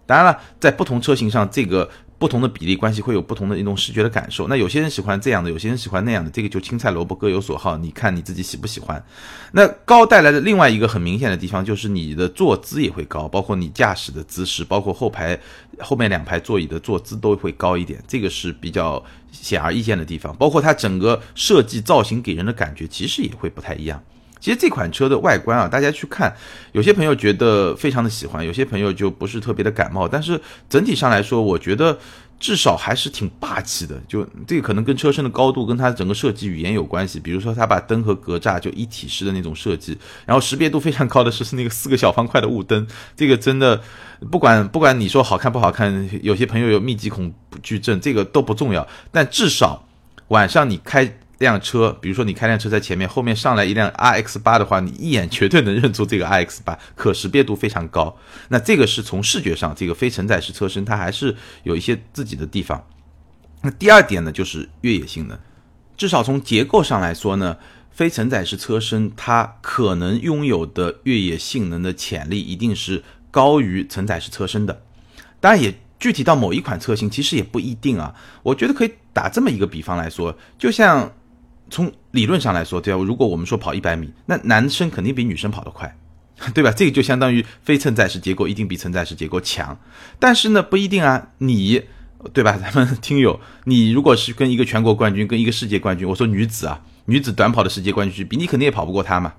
[0.06, 1.88] 当然了，在不同车型上，这个。
[2.20, 4.46] 不同的比例关系会有不同的一种视觉的感受。
[4.46, 9.02] 那有些人喜欢这样的，有些人喜欢那样的，这个就青菜萝卜各有所好，你看你自己喜不喜欢。
[9.52, 15.40] 那高带来的另外一个很明显的地方就是你的坐姿也会高，包括你驾驶的姿势，包括后排
[15.78, 19.02] 后面两排座椅的坐姿都会高一点，这个是比较
[19.32, 20.36] 显而易见的地方。
[20.36, 24.02] 包括它整个设计造型给人的感觉其实也会不太一样。
[24.40, 26.34] 其实这款车的外观啊，大家去看，
[26.72, 30.08] 有些朋友觉得非常的喜欢，有些朋友就不是特别的感冒。
[30.08, 31.98] 但是整体上来说，我觉得
[32.38, 34.00] 至少还是挺霸气的。
[34.08, 37.20] 就这个可能跟车身的高度跟它整个设计语言有关系。
[37.20, 43.78] 比如说它把灯和格栅就一体式的那种设计，然后识别度非常高的是是那个四个小方块的雾灯，这个真的
[44.30, 47.30] 不管不管你说好看不好看，有些朋友有密集恐
[47.62, 48.88] 惧症，这个都不重要。
[49.12, 49.86] 但至少
[50.28, 51.18] 晚上你开。
[51.40, 58.14] 辆车，比如说你开辆车在前面，后面上来一辆 RX 八的话，你一眼绝对能认出这个 RX 八，可识别度非常高。
[58.48, 62.86] 那这个是从视觉上，这个非承载式车身它还是有一些自己的地方。
[63.62, 65.38] 那第二点呢，就是越野性能，
[65.96, 67.56] 至少从结构上来说呢，
[67.90, 74.82] 非承载式车身它可能拥有的越野性能的潜力一定是高于承载式车身的。
[75.40, 78.14] 当然也具体到某一款车型，其实也不一定啊。
[78.42, 81.10] 我觉得可以打这么一个比方来说，就像。
[81.70, 83.02] 从理论上来说，对吧？
[83.02, 85.96] 如果我们说跑一百米，那男生肯定比女生跑得快，
[86.52, 86.70] 对吧？
[86.70, 89.78] 这个就相当于非承载式结构一定比承载式结构强。
[90.18, 91.82] 但是呢，不一定啊，你
[92.32, 92.58] 对吧？
[92.60, 99.32] 咱们听友，你如果是跟一个全国冠军，跟一个世界冠军，我说女子啊，女子短跑的世界冠军去比，你肯定也跑不过他嘛。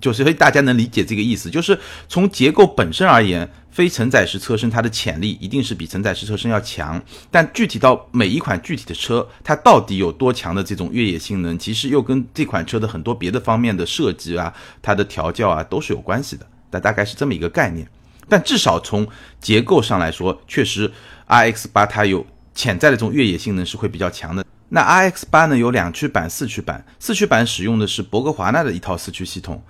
[0.00, 7.02] 就是所以大家能理解这个意思，就是从结构本身而言，非承载式车身它的潜力一定是比承载式车身要强。
[7.28, 16.46] 但具体到每一款具体的车，它到底有多强的这种越野性能，其实又跟这款车的很多别的方面的设计啊、它的调教啊都是有关系的。
[16.70, 17.84] 那大概是这么一个概念。
[18.28, 19.04] 但至少从
[19.40, 20.88] 结构上来说，确实
[21.26, 24.44] RX 八它有潜在的这种越野性能是会比较强的。
[24.68, 29.60] 那 RX 八呢有两驱版、四驱版，四驱版使用的是博格华纳的一套四驱系统，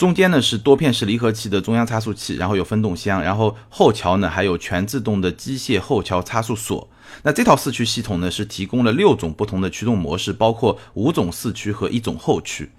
[0.00, 6.88] 中间呢是多片式离合器的中央差速器，然后有分动箱，然后后桥呢还有全自动的机械后桥差速锁。
[7.22, 12.70] 那这套四驱系统呢是提供了六种不同的驱动模式，包括五种四驱和一种后驱。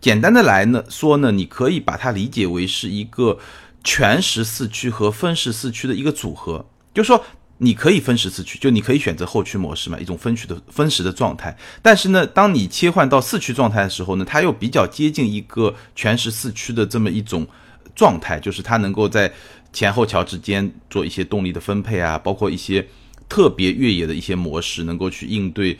[0.00, 3.40] 简单的来呢说呢，你可以把它理解为是一个
[3.82, 7.24] 全时四驱和分时四驱的一个组合，就说。
[7.62, 11.54] 你可以分时四驱，就你可以选择后驱模式嘛，一种分驱的分时的状态。
[11.82, 17.46] 但是呢，当你切换到四驱状态的时候呢，它又比较接近一个全时四驱的这么一种
[17.94, 19.30] 状态，就是它能够在
[19.74, 22.86] 前后桥之间做一些动力的分配啊，包括一些
[23.28, 25.76] 特别越野的一些模式，能够去应对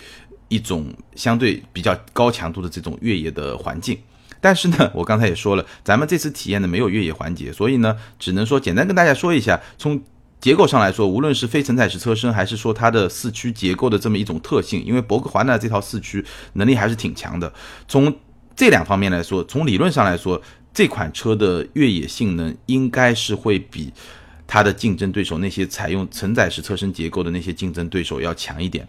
[0.48, 3.98] 一种相对比较高强度的这种越野的环境。
[4.42, 9.98] 但是呢， 我刚才也说了，咱们这次体验呢没有越野环节，所以呢，只能说简单跟大家说一下，从。
[10.40, 16.24] 结构上来说，无论是非承载式车身，还是说它的四驱结构的这么一种特性，因为博格华纳这套四驱
[16.54, 17.52] 能力还是挺强的。
[17.86, 18.14] 从
[18.56, 20.40] 这两方面来说，从理论上来说，
[20.72, 23.92] 这款车的越野性能应该是会比
[24.46, 28.88] 它的竞争对手那些采用承载式车身结构的那些竞争对手要强一点。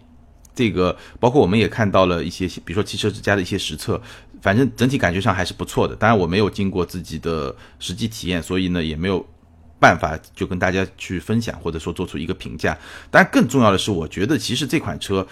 [0.54, 4.00] 这个包括我们也看到了一些，比如说汽车之家的一些实测，
[4.40, 5.94] 反正整体感觉上还是不错的。
[5.94, 9.26] 当然，我没有经过自己的实际体验，所以呢也没有。
[9.82, 12.78] 办法就跟大家去分享，或者说做出一个评价。
[13.10, 15.26] 但，更重要的是，我觉得其实这款车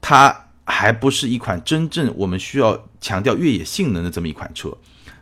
[0.00, 4.72] 它还不是一款真正我们需要强调越野性能的这么一款车。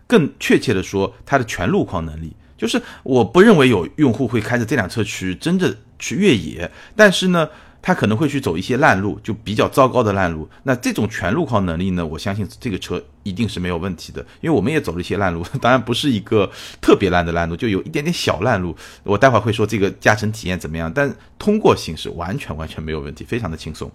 [0.06, 6.70] 更确切的说，它的全路况能力，就是我不认为有用户会开着这辆车去真的去越野。
[6.94, 7.48] 但是呢。
[7.86, 10.48] 他可能会去走一些烂路，就比较糟糕的烂路。
[10.62, 12.06] 那这种全路况能力呢？
[12.06, 18.74] 我相信这个车一定是没有问题的，因为我们也走了一些烂路， 当然不是一个特别烂的烂路，就有一点点小烂路。
[19.02, 23.92] 我待会儿会说这个驾乘体验怎么样，但通过性是完全完全没有问题，非常的轻松。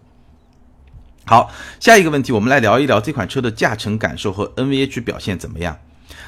[1.25, 5.75] 好，下一个问题，我们来聊一聊这款车的驾乘感受和 NVH 表现怎么样。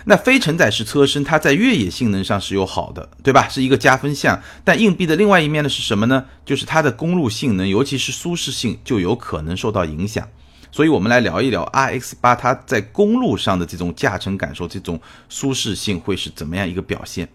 [0.05, 3.47] 那非承载式车身，它在越野性能上是有好的，对吧？
[3.47, 4.41] 是一个加分项。
[4.63, 6.25] 但硬币的另外一面呢是什么呢？
[6.45, 10.27] 就是它的公路性能，尤其是舒适性，就有可能受到影响。
[10.71, 17.27] 所以，我们来聊一聊 RX 八它在公路上的这种驾乘感受，这种舒适性会是怎么样一个表现？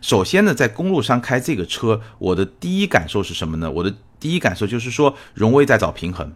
[0.00, 3.70] 首先呢，在公路上开这个车，我的第一感受是什么呢？
[3.70, 6.32] 我的第一感受就是说，荣威在找平衡。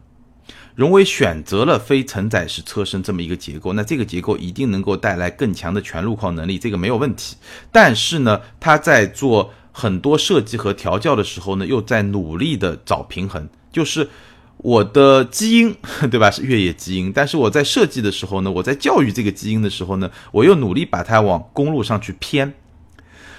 [0.75, 7.37] 荣威选择了非承载式车身这么一个结构，那这个结构一定能够带来更强的全路况能力，这个没有问题。
[7.71, 13.49] 但是呢，它在做很多设计和调教的时候呢，又在努力的找平衡。
[13.71, 14.09] 就是
[14.57, 15.77] 我的基因，
[16.11, 16.29] 对吧？
[16.29, 22.53] 是越野基因，但是我在设计的时候呢，我在教育这个基因的时候呢，我又努力把它往公路上去偏。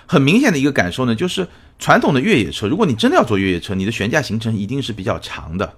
[0.05, 1.47] 很明显的一个感受呢，就是
[1.79, 5.73] 传统的越野车，如果你真的要做越野车，你的悬架行程一定是比较长的。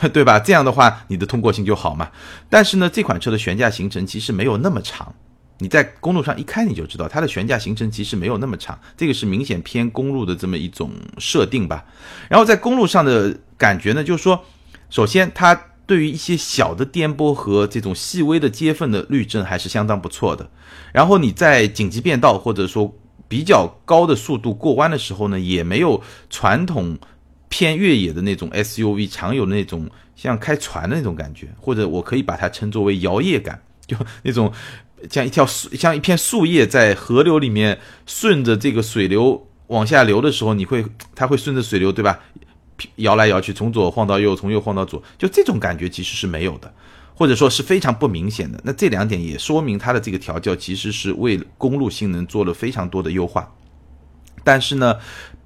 [0.12, 0.38] 对吧？
[0.38, 2.10] 这样的话，你的通过性就好嘛。
[2.48, 5.14] 但是呢，这款车的悬架行程其实没有那么长。
[5.58, 8.76] 你在公路上一开你就知道，它的悬架行程其实没有那么长。
[8.96, 11.84] 这个是明显偏公路的这么一种设定吧。
[12.28, 14.44] 然后在公路上的感觉呢，就是说，
[14.90, 15.54] 首先它
[15.86, 20.50] 对于一些小的颠簸和这种细微的接缝的滤震还是相当不错的。
[20.92, 22.92] 然后你在紧急变道或者说
[23.28, 26.98] 比较高的速度过弯的时候呢，也没有传统。
[27.52, 29.86] 偏越野的那种 SUV，常有的那种
[30.16, 34.50] 像开船的那种感觉，或者我可以把它称作为摇曳感， 就那种
[35.10, 40.82] 像一条树，像一片树叶在河流里面顺着这个水流往下流的时候，你会
[41.14, 42.18] 它会顺着水流，对吧？
[42.96, 46.72] 摇来摇去，从左晃到右，从右晃到左，就这种感觉其实是没有的。
[47.14, 53.54] 或者说是非常不明显的，那这两点也说明它的这个调教其实是为公路性能做了非常多的优化。
[54.42, 54.96] 但是呢，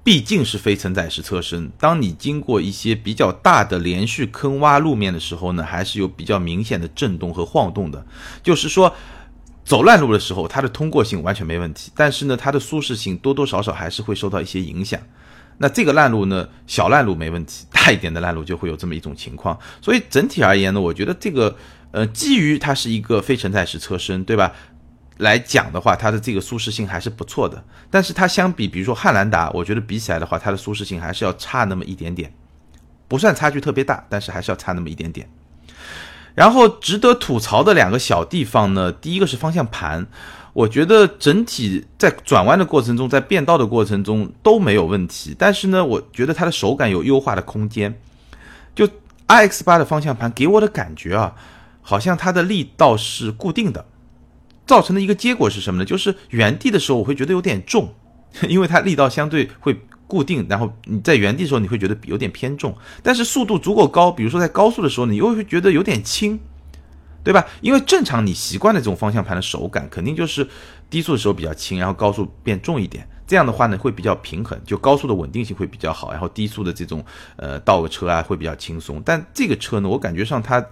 [0.07, 8.05] 毕竟是非承载式车身，当你经过一些比较大的连续坑洼路面的时候呢，还是有比较明显的震动和晃动的。
[8.41, 8.95] 就是说，
[9.65, 14.97] 走烂路的时候，它的通过性完全没问题，但是呢，它的舒适性多多少少还是会受到一些影响。
[15.57, 19.59] 那这个烂路呢，小烂路没问题， 大一点的烂路就会有这么一种情况。
[19.81, 21.53] 所以整体而言呢，我觉得这个，
[21.91, 24.53] 呃，基于它是一个非承载式车身，对吧？
[25.17, 27.63] 来讲的话，它的这个舒适性还是不错的。
[27.89, 32.33] 但是它相比，比如说汉兰达，我觉得比起来的话，它的舒适性还是要差那么一点点，
[33.07, 35.29] 不算差距特别大，但是还是要差那么一点点。
[36.35, 40.07] 然后值得吐槽的两个小地方呢，第一个是方向盘。
[40.53, 47.99] 我觉得整体在转弯的过程中，在变道的过程中都没有问题，但是呢，我觉得它的手感有优化的空间。
[48.73, 48.87] 就
[49.27, 51.35] iX 八的方向盘给我的感觉啊，
[51.83, 53.85] 好像它的力道是固定的，
[54.67, 55.85] 造成的一个结果是什么呢？
[55.85, 57.91] 就是原地的时候我会觉得有点重，
[58.47, 66.39] 因为它力道相对会固定，然后你在原地的时候你会觉得有点偏重，但是速度足够高，比如说在高速的时候，你又会觉得有点轻。
[67.23, 67.45] 对吧？
[67.59, 70.47] 因为正常你习惯的这种方向盘的手感，肯定就是
[70.89, 73.05] 低速的时候比较轻，然后高速变重一点。
[73.27, 77.03] 这样的话呢，会比较平衡，就高速的稳定性会比较好，然后低速的这种
[77.35, 79.01] 呃倒个车啊会比较轻松。
[79.03, 80.65] 但这个车呢，我感觉上它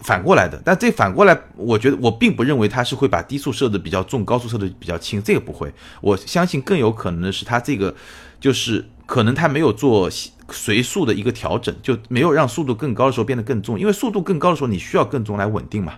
[0.00, 0.60] 反过来的。
[0.64, 5.72] 但这反过来，我觉得我并不认为它是会把低速设的比较重，高速设的比较轻，这个不会。
[6.00, 7.94] 我相信更有可能的是它这个
[8.40, 10.10] 就是可能它没有做。
[10.52, 15.94] 随速的一个调整，就没有让速度更高的时候变得更重，因为速度更高的时候你需要更重来稳定嘛，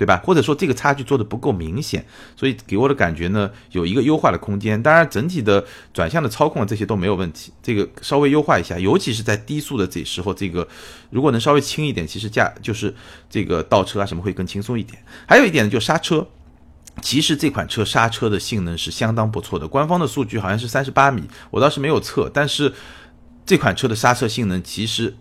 [0.00, 0.18] 对吧？
[0.24, 2.02] 或者说这个差距做的不够明显，
[2.34, 4.82] 所以给我的感觉呢有一个优化的空间。
[4.82, 10.66] 当然，整体的转向的操控这些都没有问题，这个稍微优化一下，尤其是在低速的这时候，这个
[11.10, 12.94] 如果能稍微轻一点，其实驾就是
[13.28, 15.02] 这个倒车啊什么会更轻松一点。
[15.28, 16.26] 还有一点呢，就刹车，
[17.02, 22.72] 其实这款车刹车的性能是相当不错的，官方的数据好像是三十八米，我倒是没有测，但是。
[23.46, 25.16] 这款车的刹车性能其实，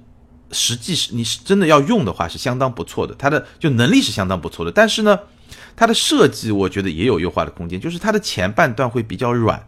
[0.52, 4.72] 实际是你是真的要用的话是相当不错的，它的就能力是相当不错的。
[4.72, 5.20] 但是呢，
[5.76, 9.68] 它的设计我觉得也有优化的空间，就是它的前半段会比较软，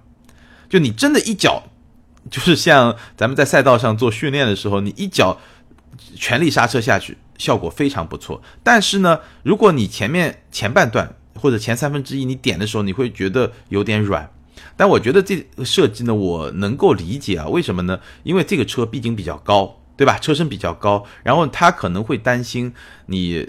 [0.70, 1.63] 就你真的一脚，
[2.30, 5.39] 就是像咱们在赛道上做训练的时候，你一脚
[6.15, 8.41] 全力刹车下去，效果非常不错。
[8.63, 14.30] 但是呢，如果你前面前半段或者前三分之一你点的时候，你会觉得有点软。
[14.78, 18.00] 但我觉得这个设计呢，我能够理解啊，为什么呢？
[18.24, 20.18] 因为这个车毕竟比较高，对吧？
[20.18, 22.74] 车身比较高，然后他可能会担心
[23.06, 23.48] 你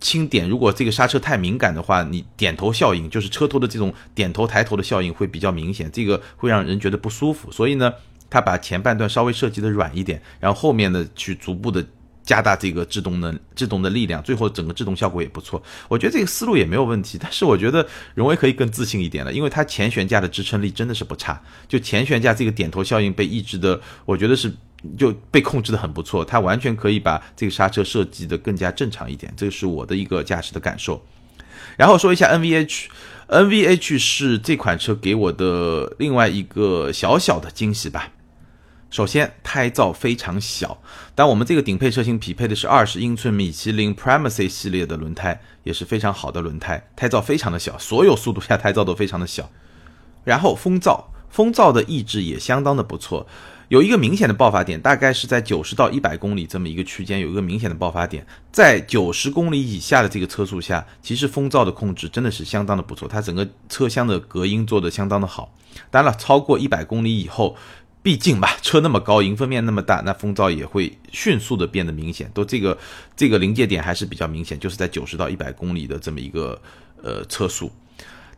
[0.00, 7.52] 轻点，如果这个刹车太敏感的话，你点头效应，就是车头的这种点头抬头的效应会比较明显，这个会让人觉得不舒服。
[7.52, 7.94] 所以呢，
[8.28, 11.86] 他把前半段稍微设计的软一点，然后后面的去逐步的。
[12.24, 15.60] 加大这个制动的制动的力量，最后整个制动效果也不错。
[15.88, 17.84] 我觉得这个思路也没有问题，但是我觉得
[18.14, 24.54] 荣威可以更自信一点了，因为它前悬架的支撑力真的是不差，就前悬架这个点头效应被抑制的，我觉得是
[24.98, 31.02] 就被控制的很不错，它完全可以把这个刹车设计的更加正常一点，这个是我的一个驾驶的感受。
[31.76, 38.10] 然后说一下 NVH，NVH 是这款车给我的另外一个小小的惊喜吧。
[38.90, 40.82] 首先，胎噪非常小，
[41.14, 49.48] 但我们这个顶配车型匹配的是二十英寸米其林 Primacy 系列的轮胎，也是非常好的轮胎，胎噪非常的小，所有速度下胎噪都非常的小。
[50.24, 53.26] 然后风噪，风噪的抑制也相当的不错，
[53.72, 65.56] 有一个明显的爆发点，大概是在九十到一百公里这么一个区间，有一个明显的爆发点，在九十公里以下的这个车速下，其实风噪的控制真的是相当的不错，它整个车厢的隔音做的相当的好。
[65.90, 67.56] 当然了，超过一百公里以后。
[68.02, 72.28] 毕竟吧，车那么高，迎风面那么大，那风噪也会迅速的变得明显。
[72.34, 72.76] 都这个
[73.14, 76.60] 这个临界点还是比较明显，就是在九十到一百公里的这么一个
[77.00, 77.70] 呃车速。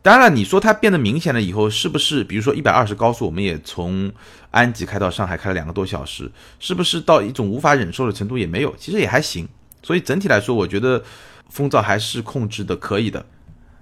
[0.05, 4.11] 当然，你说它变得明显了以后，是不是比如说一百二十高速，我们也从
[4.51, 8.71] 安吉开到上海开了两个多小时，是不是到一种无法忍受的程度也没有？
[8.77, 9.49] 其实也还行。
[9.81, 11.03] 所以整体来说，我觉得
[11.49, 13.25] 风噪还是控制的可以的。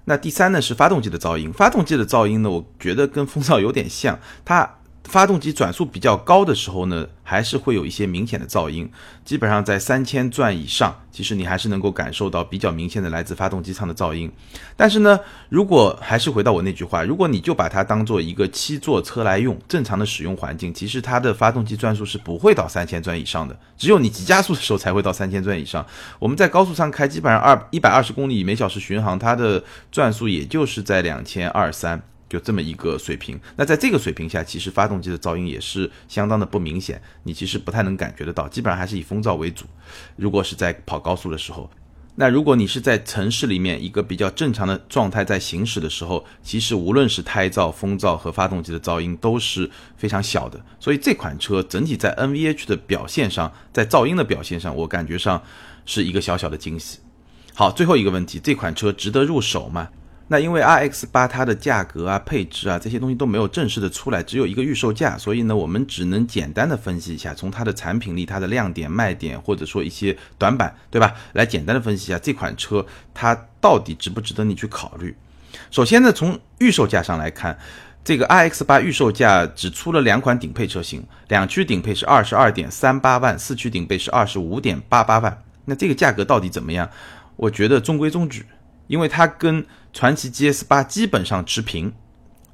[0.06, 4.78] 那第三呢是发动机的噪音，发动机的噪音呢，我觉得跟风噪有点像，它。
[5.04, 8.90] 发动机转速比较高的时候呢，还是会有一些明显的噪音。
[9.24, 14.30] 基本上在三千转以上，其实你还是能够感受到比较明显的来自发动机舱的噪音。
[14.76, 23.56] 但是呢，如果还是回到我那句话，如果你就把它当做一个七座车来用，正常的使用环境，其实它的发动机转速是不会到三千转以上的。
[23.76, 25.84] 只有你急加速的时候才会到三千转以上。
[26.18, 32.02] 我们在高速上开，基本上二一百二十公里每小时巡航，它的转速也就是在两千二三。
[32.28, 39.66] 就这么一个水平，那在这个水平下，其实发动机的噪音也是相当的不明显，你其实不太能感觉得到，基本上还是以风噪为主。
[40.16, 41.70] 如果是在跑高速的时候，
[42.16, 50.64] 那如果你是在城市里面一个比较正常的状态在行驶的时候，其实无论是胎噪、风噪和发动机的噪音都是非常小的。
[50.78, 55.42] 所以这款车整体在 NVH 的表现上，在噪音的表现上，我感觉上
[55.84, 57.00] 是一个小小的惊喜。
[57.52, 59.88] 好，最后一个问题，这款车值得入手吗？
[60.28, 71.14] 那因为 RX 八它的价格啊、配置啊这些东西都没有正式的出来，只有一个预售价，所以呢，我们只能简单的分析一下，从它的产品力、它的亮点、卖点，或者说一些短板，对吧？
[71.34, 75.14] 来简单的分析一下这款车它到底值不值得你去考虑。
[75.70, 77.58] 首先呢，从预售价上来看，
[78.02, 85.42] 这个 RX 八预售价只出了两款顶配车型，两驱顶配是二十二点三八万，四驱顶配是二十五点八八万。
[85.66, 86.88] 那这个价格到底怎么样？
[87.36, 88.46] 我觉得中规中矩。
[88.86, 91.92] 因为它跟传祺 GS 八基本上持平，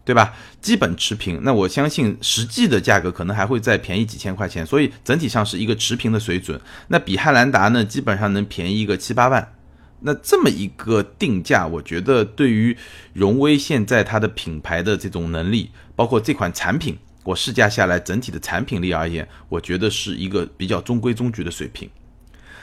[0.04, 0.34] 对吧？
[0.60, 1.40] 基本持平。
[1.42, 6.60] 那我相信实际的价格可能还会再便宜几千块钱，所以整体上是一个持平的水准。
[6.88, 9.54] 那比汉兰达呢，基本上能便宜一个七八万。
[10.00, 12.76] 那这么一个定价，我觉得对于
[13.12, 21.88] 荣威现在它的品牌的这种能力，包括这款产品，我试驾下来整体的产品力而言，我觉得是一个比较中规中矩的水平。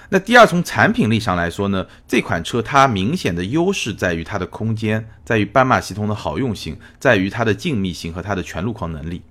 [0.09, 9.21] 那第二，从产品力上来说呢，这款车它明显的优势在于它的空间，在于斑马系统的好用性，在于它的静谧性和它的全路况能力。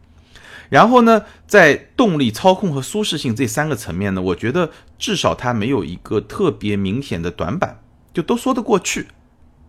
[0.68, 7.80] 然后呢，在动力、操控和舒适性这三个层面呢，我觉得至少它没有一个特别明显的短板，
[8.12, 9.06] 就都说得过去，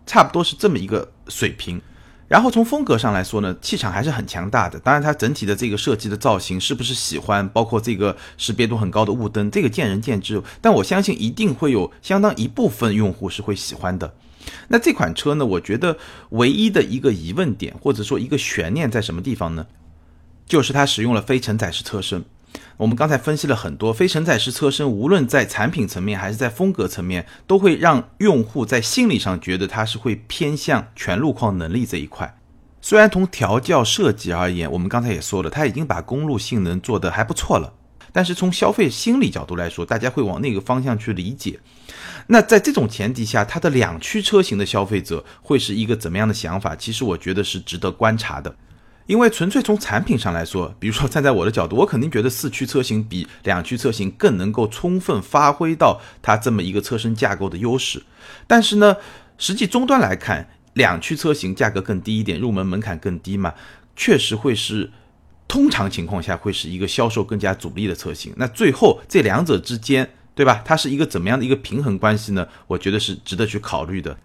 [0.06, 1.82] 差不多是这么一个水平。
[2.28, 4.78] 然后从风格上来说呢，气场还是很强大的。
[4.80, 10.42] 当然，它整体的这个设计的造型是不是喜欢，包括这个识别度很高的雾灯，这个见仁见智。
[10.62, 14.14] 但我相信一定会有相当一部分用户是会喜欢的。
[14.68, 15.98] 那这款车呢，我觉得
[16.30, 19.66] 唯一的一个疑问点或者说一个悬念在什么地方呢？
[20.46, 22.24] 就是它使用了非承载式车身。
[22.78, 32.38] 我们刚才分析了很多非承载式车身，无论在产品层面还是在风格层面，都会让用户在心理上觉得它是会偏向全路况能力这一块。
[32.82, 37.74] 虽然从调教设计而言，我们刚才也说了，它已经把公路性能做得还不错了，
[38.14, 41.60] 但是从消费心理角度来说，大家会往那个方向去理解。
[42.28, 46.76] 那在这种前提下，它的两驱车型的消费者会是一个怎么样的想法？
[46.76, 48.56] 其实我觉得是值得观察的。
[49.08, 58.04] 因为纯粹从产品上来说， 比如说站在我的角度，我肯定觉得四驱车型比两驱车型更能够充分发挥到它这么一个车身架构的优势。
[58.46, 58.98] 但是呢，
[59.38, 63.54] 实际终端来看，两驱车型价格更低一点，入门门槛更低嘛，
[63.96, 64.92] 确实会是
[65.48, 68.34] 通常情况下会是一个销售更加主力的车型。
[68.36, 70.62] 那最后这两者之间，对吧？
[70.66, 72.48] 它是一个怎么样的一个平衡关系呢？
[72.68, 74.18] 我觉得是值得去考虑的。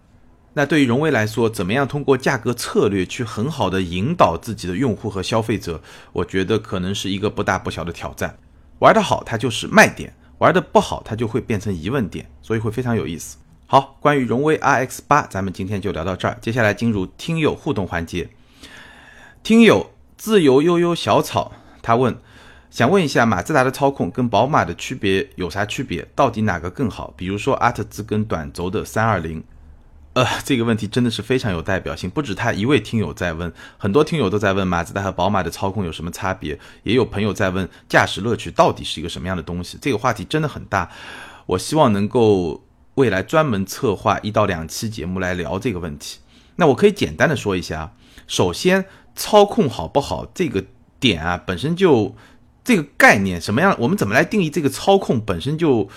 [0.55, 5.81] 那对于荣威来说，怎么样通过价格策略去很好的引导自己的用户和消费者？
[6.11, 8.37] 我觉得可能是一个不大不小的挑战。
[8.77, 13.37] 玩得好，它就是卖点；玩得不好，它就会变成疑问点，所以会非常有意思。
[13.65, 16.37] 好，关于荣威 RX 八，咱们今天就聊到这儿。
[16.39, 18.29] 接下来进入听友互动环节。
[19.41, 22.15] 听友自由悠悠小草他问，
[22.69, 26.07] 想问一下马自达的操控跟宝马的区别有啥区别？
[26.13, 27.11] 到底哪个更好？
[27.17, 29.43] 比如说阿特兹跟短轴的三二零。
[30.13, 39.77] 呃，这个问题真的是非常有代表性，不止他一位听友在问，很多听友都在问马自达和宝马的操控有什么差别，也有朋友在问驾驶乐趣到底是一个什么样的东西。
[39.81, 40.91] 这个话题真的很大，
[41.47, 46.19] 我希望能够未来专门策划一到两期节目来聊这个问题。
[46.57, 47.95] 那我可以简单的说一下，
[48.27, 48.85] 首先
[49.15, 50.63] 操控好不好这个
[50.99, 52.15] 点啊，本身就
[52.63, 55.89] 这个概念什么样，我们怎么来定义这个操控本身就，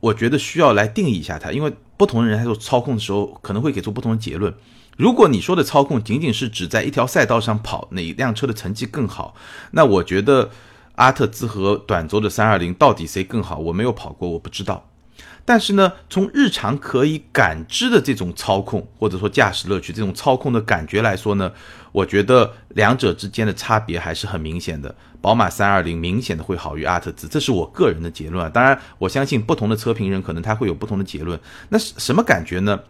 [0.00, 1.72] 我觉得需要来定义一下它，因为。
[2.00, 4.54] 不同的人在做操控的时候，可能会给出不同的结论。
[4.96, 9.34] 如果你说的操控仅仅是指在一条赛道上跑哪辆车的成绩更好，
[9.72, 10.48] 那我觉得
[10.94, 14.89] 阿特兹和短轴的三二零到底谁更好，我没有跑过，我不知道。
[15.44, 21.50] 但是呢，从日常可以感知的这种操控，或者说驾驶乐趣这种操控的感觉来说呢，
[21.92, 24.94] 我觉得两者之间的差别还是很明显的。
[25.20, 28.48] 宝马三二零明显的会好于阿特兹，这是我个人的结论啊。
[28.48, 31.38] 当然，我相信不同的车评人可能他会有不同的结论。
[31.68, 32.80] 那什么感觉呢？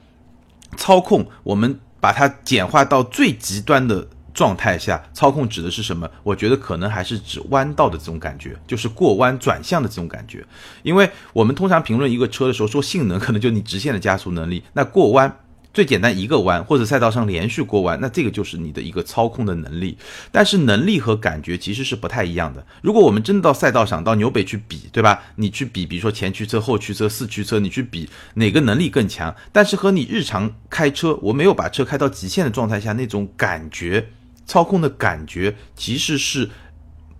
[0.76, 6.08] 操控，我们把它简化到最极端的状态下，操控指的是什么？
[6.22, 10.44] 我觉得可能还是指弯道的这种感觉，就是过弯转向的这种感觉。
[10.82, 15.40] 因为我们通常评论一个车的时候，说性能可能就你直线的加速能力，那过弯。
[15.72, 19.96] 最简单一个弯，或者赛道上连续过弯，那这个就是你的一个操控的能力。
[20.32, 22.66] 但是能力和感觉其实是不太一样的。
[22.82, 25.22] 如果我们真的到赛道上，到纽北去比，对吧？
[25.36, 29.32] 你去比，比如说前驱车、后驱车、四驱车，你去比哪个能力更强？
[29.52, 34.08] 但是和你日常开车，我没有把车开到极限的状态下，那种感觉、
[34.50, 36.50] 操控的感觉，其实是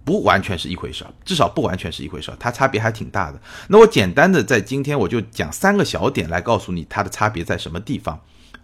[0.04, 3.40] 不完全是一回事儿，至少不完全是一回事儿，它差别还挺大的。
[3.68, 8.18] 那我简单的在今天我就讲三个小点来告诉你它的差别在什么地方。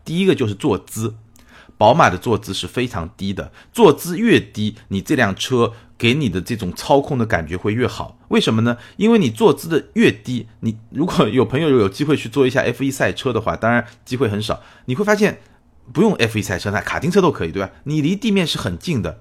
[0.04, 1.14] 第一个就是坐姿，
[1.78, 8.18] 宝马的坐姿是非常低的，坐姿越低，你这辆车给你的这种操控的感觉会越好。
[8.30, 8.78] 为什么呢？
[8.96, 15.38] 因为你坐姿的越低，你如果有朋友有机会去做一下 F1 赛车的话，当然机会很少，你会发现
[15.92, 17.70] 不用 F1 赛车，那卡丁车都可以，对吧？
[17.84, 19.20] 你离地面是很近的，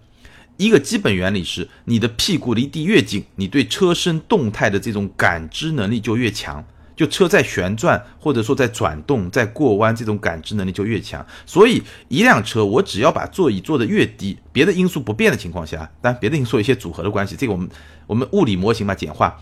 [0.57, 6.65] 一个基本原理是，你的屁股离地越近，你对车身动态的这种感知能力就越强。
[6.95, 11.25] 就车在旋转，或者说在转动、在过弯，这种感知能力就越强。
[11.45, 17.69] 所以一辆车，我只要把座椅做得越低，别的因素不变的情况下，但别的因素有一些组合的关系，这个我们
[18.07, 19.37] 我们物理模型嘛简化，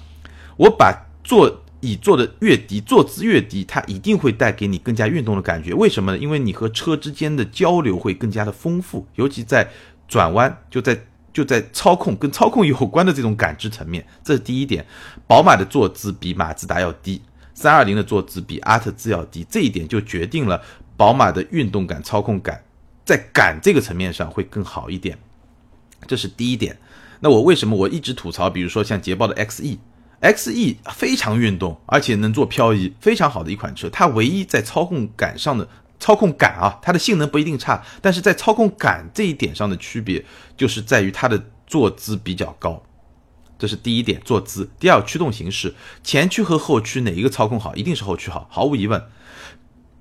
[0.57, 5.73] 我把座椅坐的越低，坐姿越低，它一定会带给你更加运动的感觉。
[5.73, 6.17] 为什么呢？
[6.17, 9.69] 因为你和车之间的交流会更加的丰富，尤其在
[10.07, 10.97] 转弯，就在
[11.33, 14.85] 就在操控跟操控有关的这种感知层面，这是第一点。
[15.27, 17.21] 宝马的坐姿比马自达要低。
[17.53, 20.61] 三二零的坐姿比阿特兹要低，这一点就决定了
[20.95, 22.63] 宝马的运动感、操控感
[23.03, 25.17] 在感这个层面上会更好一点，
[26.07, 26.77] 这是第一点。
[27.19, 28.49] 那我为什么我一直吐槽？
[28.49, 29.77] 比如说像捷豹的 XE？
[30.31, 33.89] Xe 非常运动，而且能做漂移，非常好的一款车。
[33.89, 35.67] 它唯一在操控感上的
[35.99, 40.23] 操控感啊，它的性能不一定差，但是在操控感这一点上的区别，
[40.55, 42.81] 就是在于它的坐姿比较高。
[43.59, 44.69] 这是第一点，坐姿。
[44.79, 47.75] 第二，驱动形式，前驱和后驱哪一个操控好？
[47.75, 49.01] 一定是后驱好，毫无疑问。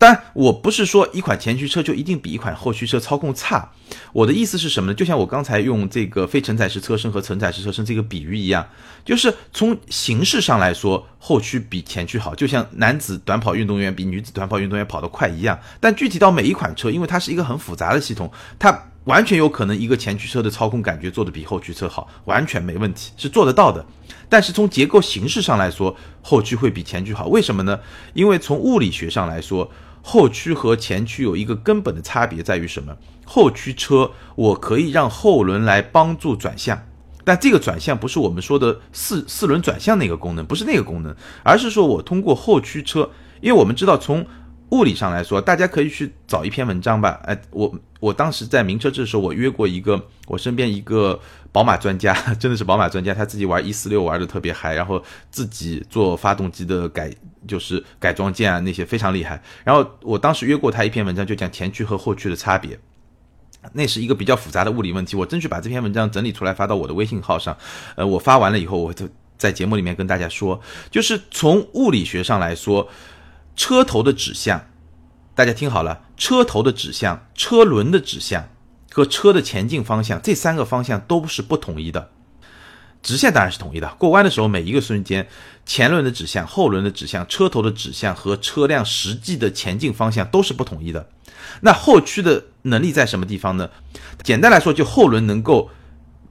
[0.03, 3.71] 但我不是说一款前驱车就一定比一款后驱车操控差。
[4.13, 4.95] 我的意思是什么呢？
[4.97, 8.67] 就像我刚才用这个非承载式车身和承载式车身这个比喻一样，
[9.05, 15.57] 就是从形式上来说，后驱比前驱好，就像男子短跑运动员比女子短跑运动员跑得快一样。
[15.79, 18.29] 但具体到每一款车，因为它是一个很复杂的系统，
[18.59, 18.87] 它。
[19.05, 23.85] 完全有可能一个前驱车的操控感觉做得比后驱车好，完全没问题，是做得到的。
[24.29, 27.81] 但是从结构形式上来说，后驱会比前驱好，为什么呢？
[28.15, 29.69] 因为从物理学上来说，
[30.03, 32.97] 后驱和前驱有一个根本的差别在于什么？
[33.25, 36.87] 后驱车我可以让后轮来帮助转向，
[37.25, 43.09] 但这个转向不是我们说的四四轮转向那个功能，不是那个功能，而是说我通过后驱车，
[43.41, 44.27] 因为我们知道从
[44.71, 47.21] 物理上来说，大家可以去找一篇文章吧。
[47.25, 51.19] 哎，我我当时在名车志的时候，我约过一个我身边一个
[51.53, 57.13] 宝马专家， 真的是宝马专家，他自己玩一四六玩的特别嗨，然后自己做发动机的改，
[57.47, 59.43] 就是改装件啊那些非常厉害。
[59.65, 62.79] 然后我当时约过他一篇文章，就讲前驱和后驱的差别，
[63.73, 65.17] 那是一个比较复杂的物理问题。
[65.17, 67.57] 我争取把这篇文章整理出来发到我的微信号上。
[67.97, 72.89] 呃，我发完了以后，我就在节目里面跟大家说，就是从物理学上来说。
[73.55, 74.65] 车头的指向，
[75.35, 78.49] 大家听好了，车头的指向、车轮的指向
[78.91, 82.11] 和车的前进方向这三个方向都是不统一的。
[83.03, 85.27] 直线当然是统一的，过弯的时候每一个瞬间，
[85.67, 91.09] 前轮的指向、后轮的指向、车头的指向和车辆实际的前进方向都是不统一的。
[91.61, 93.69] 那后驱的能力在什么地方呢？
[94.23, 95.71] 简单来说，就后轮能够。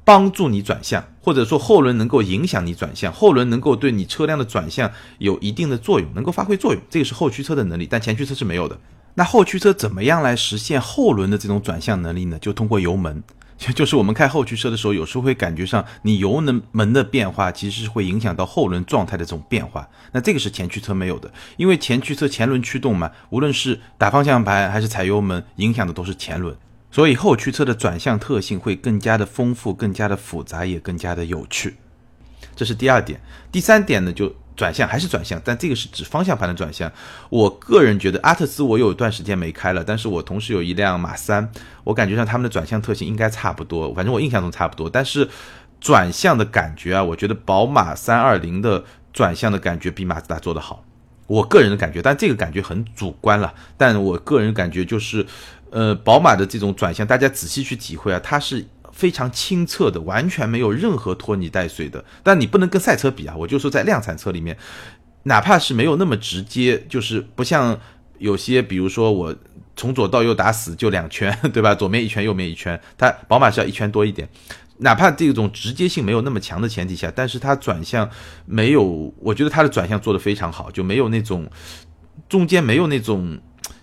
[0.04, 8.76] 帮助你转向，或者说后轮能够影响你转向，后轮能够对你车辆的转向有一定的作用，能够发挥作用，这个是后驱车的能力，但前驱车是没有的。
[9.14, 12.40] 那后驱车怎么样来实现后轮的这种转向能力呢？
[12.40, 13.24] 就通过油门，
[13.76, 19.88] 就是我们开后驱车的时候，有时候会感觉上你油门门的变化，其实是会影响到后轮状态的这种变化。
[20.14, 26.58] 那这个是前驱车没有的，因为前驱车前轮驱动嘛，无论是打方向盘还是踩油门，影响的都是前轮。
[26.90, 31.76] 所以后驱车的转向特性会更加的丰富，更加的复杂，也更加的有趣。
[32.56, 33.22] 这是第二点。
[33.52, 36.92] 第三点呢，就转向还是转向，但这个是指方向盘的转向。
[37.32, 41.52] 我个人觉得阿特兹我有一段时间没开了，但是我同时有一辆马三，
[41.84, 44.88] 我感觉上他们的转向特性应该差不多，反正我印象中差不多。
[44.88, 45.28] 但是
[45.80, 50.86] 转向的感觉啊，我觉得宝马三二零的转向的感觉比马自达做得好。
[51.26, 53.52] 我个人的感觉，但这个感觉很主观了。
[53.76, 55.26] 但我个人感觉就是。
[55.72, 58.66] 呃，宝马的这种转向，大家仔细去体会啊，它是
[59.02, 62.06] 非常清澈的，完全没有任何拖泥带水的。
[62.22, 64.56] 但你不能跟赛车比啊，我就说在量产车里面，
[65.24, 67.76] 哪怕是没有那么直接，就是不像
[68.20, 69.36] 有些，比如说我
[69.76, 71.74] 从左到右打死就两圈，对吧？
[71.74, 74.30] 左面一圈，右面一圈，它宝马是要一圈多一点。
[74.78, 78.08] 哪怕这种直接性没有那么强的前提下，但是它转向
[78.46, 81.50] 没有，我觉得它的转向做得非常好，就没有那种
[82.30, 83.40] 中间没有那种，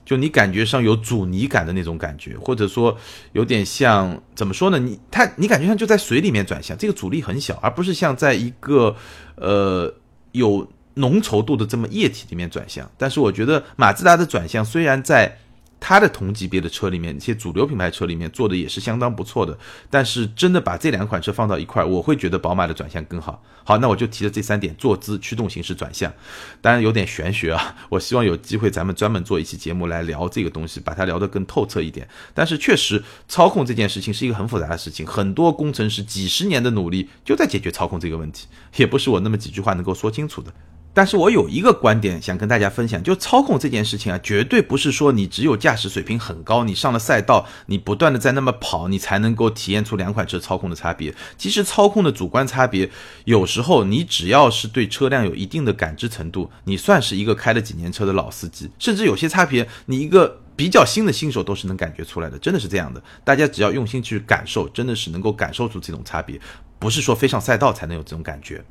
[0.09, 2.97] 就你感觉上有阻尼感的那种感觉，或者说
[3.33, 4.79] 有点像怎么说呢？
[4.79, 8.97] 你它你感觉像就在水里面转向，这个阻力很小，而不是像在一个
[9.35, 9.93] 呃
[10.33, 12.91] 有浓稠度的这么液体里面转向。
[12.97, 15.39] 但是我觉得马自达的转向虽然在。
[15.81, 19.57] 它的同级别的车里面，一些主流品牌车里面做的也是相当不错的，
[19.89, 23.43] 但是真的把这两款车放到一块，我会觉得宝马的转向更好。
[23.65, 26.13] 好，那我就提了这三点：坐姿、驱动形式、转向。
[26.61, 32.09] 当然有点玄学啊，我希望有机会咱们专门做一期节目来聊这个东西，把它聊得更透彻一点。
[32.35, 40.53] 但是确实，操控这件事情是一个很复杂的事情，很多工程师几十年的努力就在解决操控这个问题，也不是我那么几句话能够说清楚的。
[40.99, 51.15] 但是我有一个观点想跟大家分享，就操控这件事情啊，绝对不是说你只有驾驶水平很高，你上了赛道，你不断的在那么跑，你才能够体验出两款车操控的差别。
[51.37, 52.91] 其实操控的主观差别，
[53.27, 63.01] 有时候你只要是对车辆有一定的感知程度，你算是一个开了几年车的老司机，甚至有些差别，你一个比较新的新手都是能感觉出来的，真的是这样的。
[63.23, 66.41] 大家只要用心去感受，真的是能够感受出这种差别，
[66.81, 68.65] 不是说飞上赛道才能有这种感觉。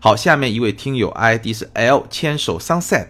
[0.00, 3.08] 好，下面一位听友 ID 是 L 牵手 Sunset，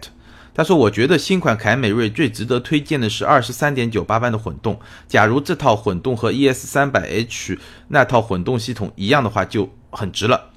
[0.53, 4.79] 他说：“我觉得新款凯美瑞最值得推荐的是二十三点九八万的混动。
[5.07, 7.57] 假如这套混动和 ES 三百 H
[7.87, 10.49] 那套混动系统一样的话，就很值了。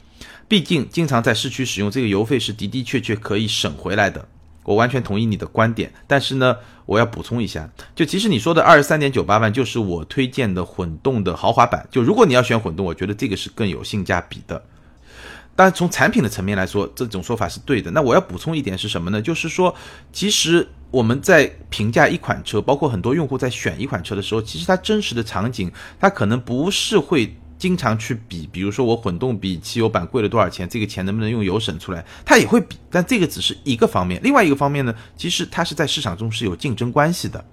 [0.49, 4.27] 毕竟经常在市区使用，这个油费是的的确确可以省回来的。
[4.65, 11.87] 我完全同意你的观点，但是呢，我要补充一下，就其实你说的二十三点九八万就是我推荐的混动的豪华版。
[11.91, 14.61] 就如果你要选混动，我觉得这个是更有性价比的。”
[15.57, 17.91] 但从产品的层面来说，这种说法是对的。
[17.93, 19.23] 那我要补充一点是什么呢？
[19.23, 19.75] 就是说，
[20.13, 28.49] 其实我们在评价一款车，包括很多用户在选一款车的时候，其实它真实的场景，它可能不是会经常去比。
[28.51, 32.05] 比如说，我混动比汽油版贵了多少钱，这个钱能不能用油省出来？
[32.25, 34.21] 它也会比，但这个只是一个方面。
[34.23, 37.45] 另外一个方面呢，其实它是在市场中是有竞争关系的。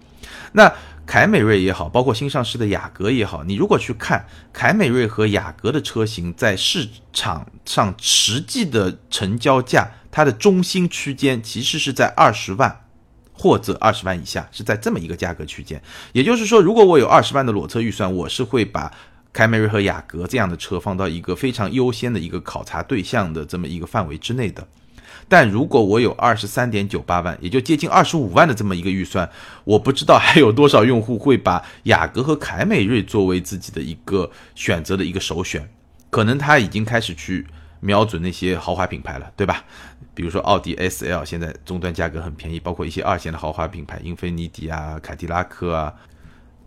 [0.53, 0.71] 那
[1.11, 12.85] 凯美瑞也好，包括新上市的雅阁也好，你如果去看凯美瑞和雅阁的车型在市场上实际的成交价，它的中心区间其实是在二十万
[13.33, 15.83] 或者二十万以下，是在这么一个价格区间。
[16.13, 18.89] 也就是说，如果我有二十万的裸车预算，我是会把
[19.33, 24.65] 凯美瑞和雅阁这样的车放到一个非常优先的一个考察对象的这么一个范围之内的。
[25.27, 29.29] 但如果我有二十三点九八万，也就接近二十五万的这么一个预算，
[29.63, 35.69] 我不知道还有多少用户会把雅阁和凯美瑞作为自己的一个选择的一个首选。
[36.09, 37.47] 可能他已经开始去
[37.79, 39.63] 瞄准那些豪华品牌了，对吧？
[40.13, 45.93] 比如说奥迪 S L 现在终端价格很便宜，包括一些二线的豪华品牌，英菲尼迪啊、凯迪拉克啊。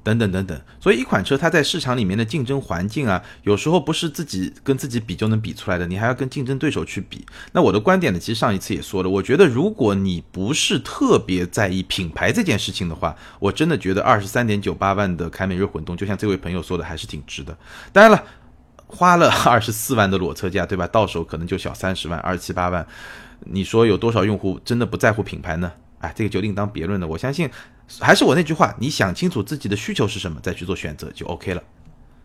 [0.05, 7.25] 等等等等，所以一款车它在市场里面的竞争环境啊，有时候不是自己跟自己比就能比出来的，你还要跟竞争对手去比。
[7.53, 17.57] 那我的观点呢，其实上一次也说了，我觉得如果你不是特别在意品牌这件事情的话，我真的觉得二十三点九八万的凯美瑞混动，就像这位朋友说的，还是挺值的。
[17.91, 18.23] 当然了，
[18.87, 20.87] 花了 二十四万的裸车价，对吧？
[20.87, 22.87] 到手可能就小三十万，二七八万，
[23.41, 25.73] 你说有多少用户真的不在乎品牌呢？
[26.01, 27.09] 哎，这个就另当别论了。
[27.09, 27.49] 我相信。
[28.01, 31.63] 还是我那句话，你想清楚自己的需求是什么，再去做选择就 OK 了。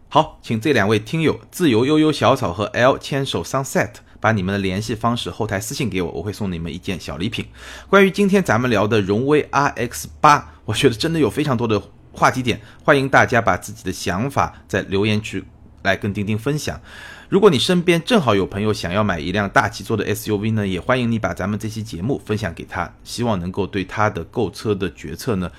[0.07, 7.45] 好，请这两位听友自由悠悠小草和 L 牵手 Sunset 把你们的联系方式后台私信给我，我会送你们一件小礼品。
[7.89, 11.81] 关于今天咱们聊的荣威 RX 八，我觉得真的有非常多的
[12.11, 15.43] 话题点，欢迎大家把自己的想法在留言区
[15.83, 16.81] 来跟钉钉分享。
[17.29, 25.51] 如果你身边正好有朋友想要买一辆大七座的 SUV 呢，也欢迎你把咱们这期节目分享给他，希望能够对他的购车的决策呢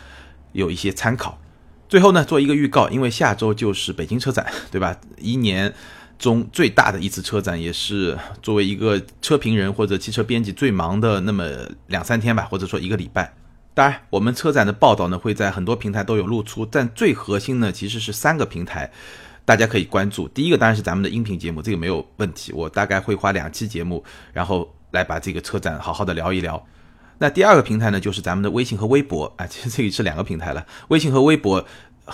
[0.51, 1.41] 有一些参考。
[1.89, 4.97] 最后呢，做一个预告，因为下周就是北京车展， 对吧？
[5.21, 5.73] 一年
[6.19, 11.49] 中最大的一次车展，也是作为一个车评人或者汽车编辑最忙的那么
[11.87, 13.33] 两三天吧，或者说一个礼拜。
[13.75, 18.91] 当然，我们车展的报道呢会在很多平台都有露出，但最核心呢其实是三个平台。
[19.45, 22.53] 大家可以关注，第一个当然是咱们的音频节目，这个没有问题。
[22.53, 26.63] 我大概会花两期节目，然后来把这个车展好好的聊一聊。
[27.19, 30.65] 那第二个平台呢，就是咱们的微信和微博啊，其实这里是两个平台了。
[30.89, 31.65] 微信和微博，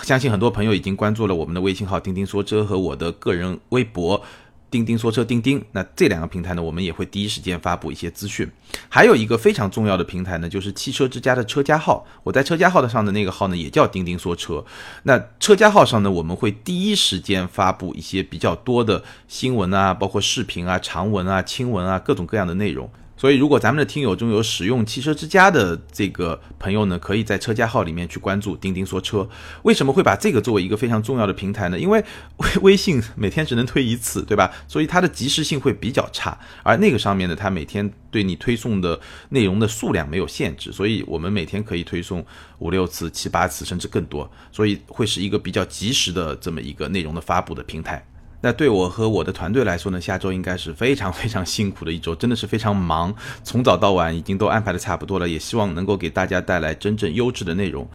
[0.03, 4.21] 相信很多朋友已经关注了我们的微信号“钉钉说车”和我的个人微博。
[4.69, 8.49] 钉钉说车，钉钉，那这两个平台呢，我们也会第一时间发布一些资讯。
[8.89, 12.05] 还有一个非常重要的平台呢，就是汽车之家的车家号。
[12.23, 14.63] 我在车家号的上的那个号呢，也叫钉钉说车。
[15.03, 22.89] 那车家号上呢，我们会第一时间发布一些比较多的新闻啊，包括视频啊、长文啊、轻文啊，各种各样的内容。
[23.17, 29.27] 所以，如果咱们的听友中有使用汽车之家的这个朋友呢，可以在车家号里面去关注钉钉说车。
[29.63, 31.79] 为什么会把这个作为一个非常重要的平台呢？
[31.79, 32.03] 因为
[32.37, 34.53] 微微信每天只能推一次，对吧？
[34.67, 36.37] 所以它的及时性会比较差。
[36.61, 38.99] 而那个上面呢，它每天对你推送的
[39.29, 42.23] 内容的数量没有限制，所以我们每天可以推送
[42.59, 44.29] 五六次、七八次，甚至更多。
[44.51, 48.05] 所以会是一个比较及时的这么一个内容的发布的平台。
[48.41, 53.13] 那对我和我的团队来说呢，下周应该是非常非常辛苦的一周，真的是非常忙，
[53.43, 57.87] 从早到晚已经都安排的差不多了，也希望能够给大家带来真正优质的内容。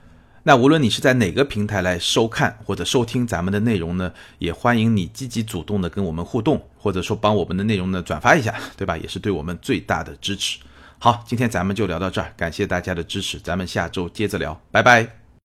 [0.43, 8.99] 那无论你是在哪个平台来收看或者收听咱们的内容呢，也欢迎你积极主动的跟我们互动，或者说帮我们的内容呢转发一下，对吧？
[8.99, 10.59] 也是对我们最大的支持。
[10.99, 15.22] 好，今天咱们就聊到这儿，感谢大家的支持，咱们下周接着聊，拜拜。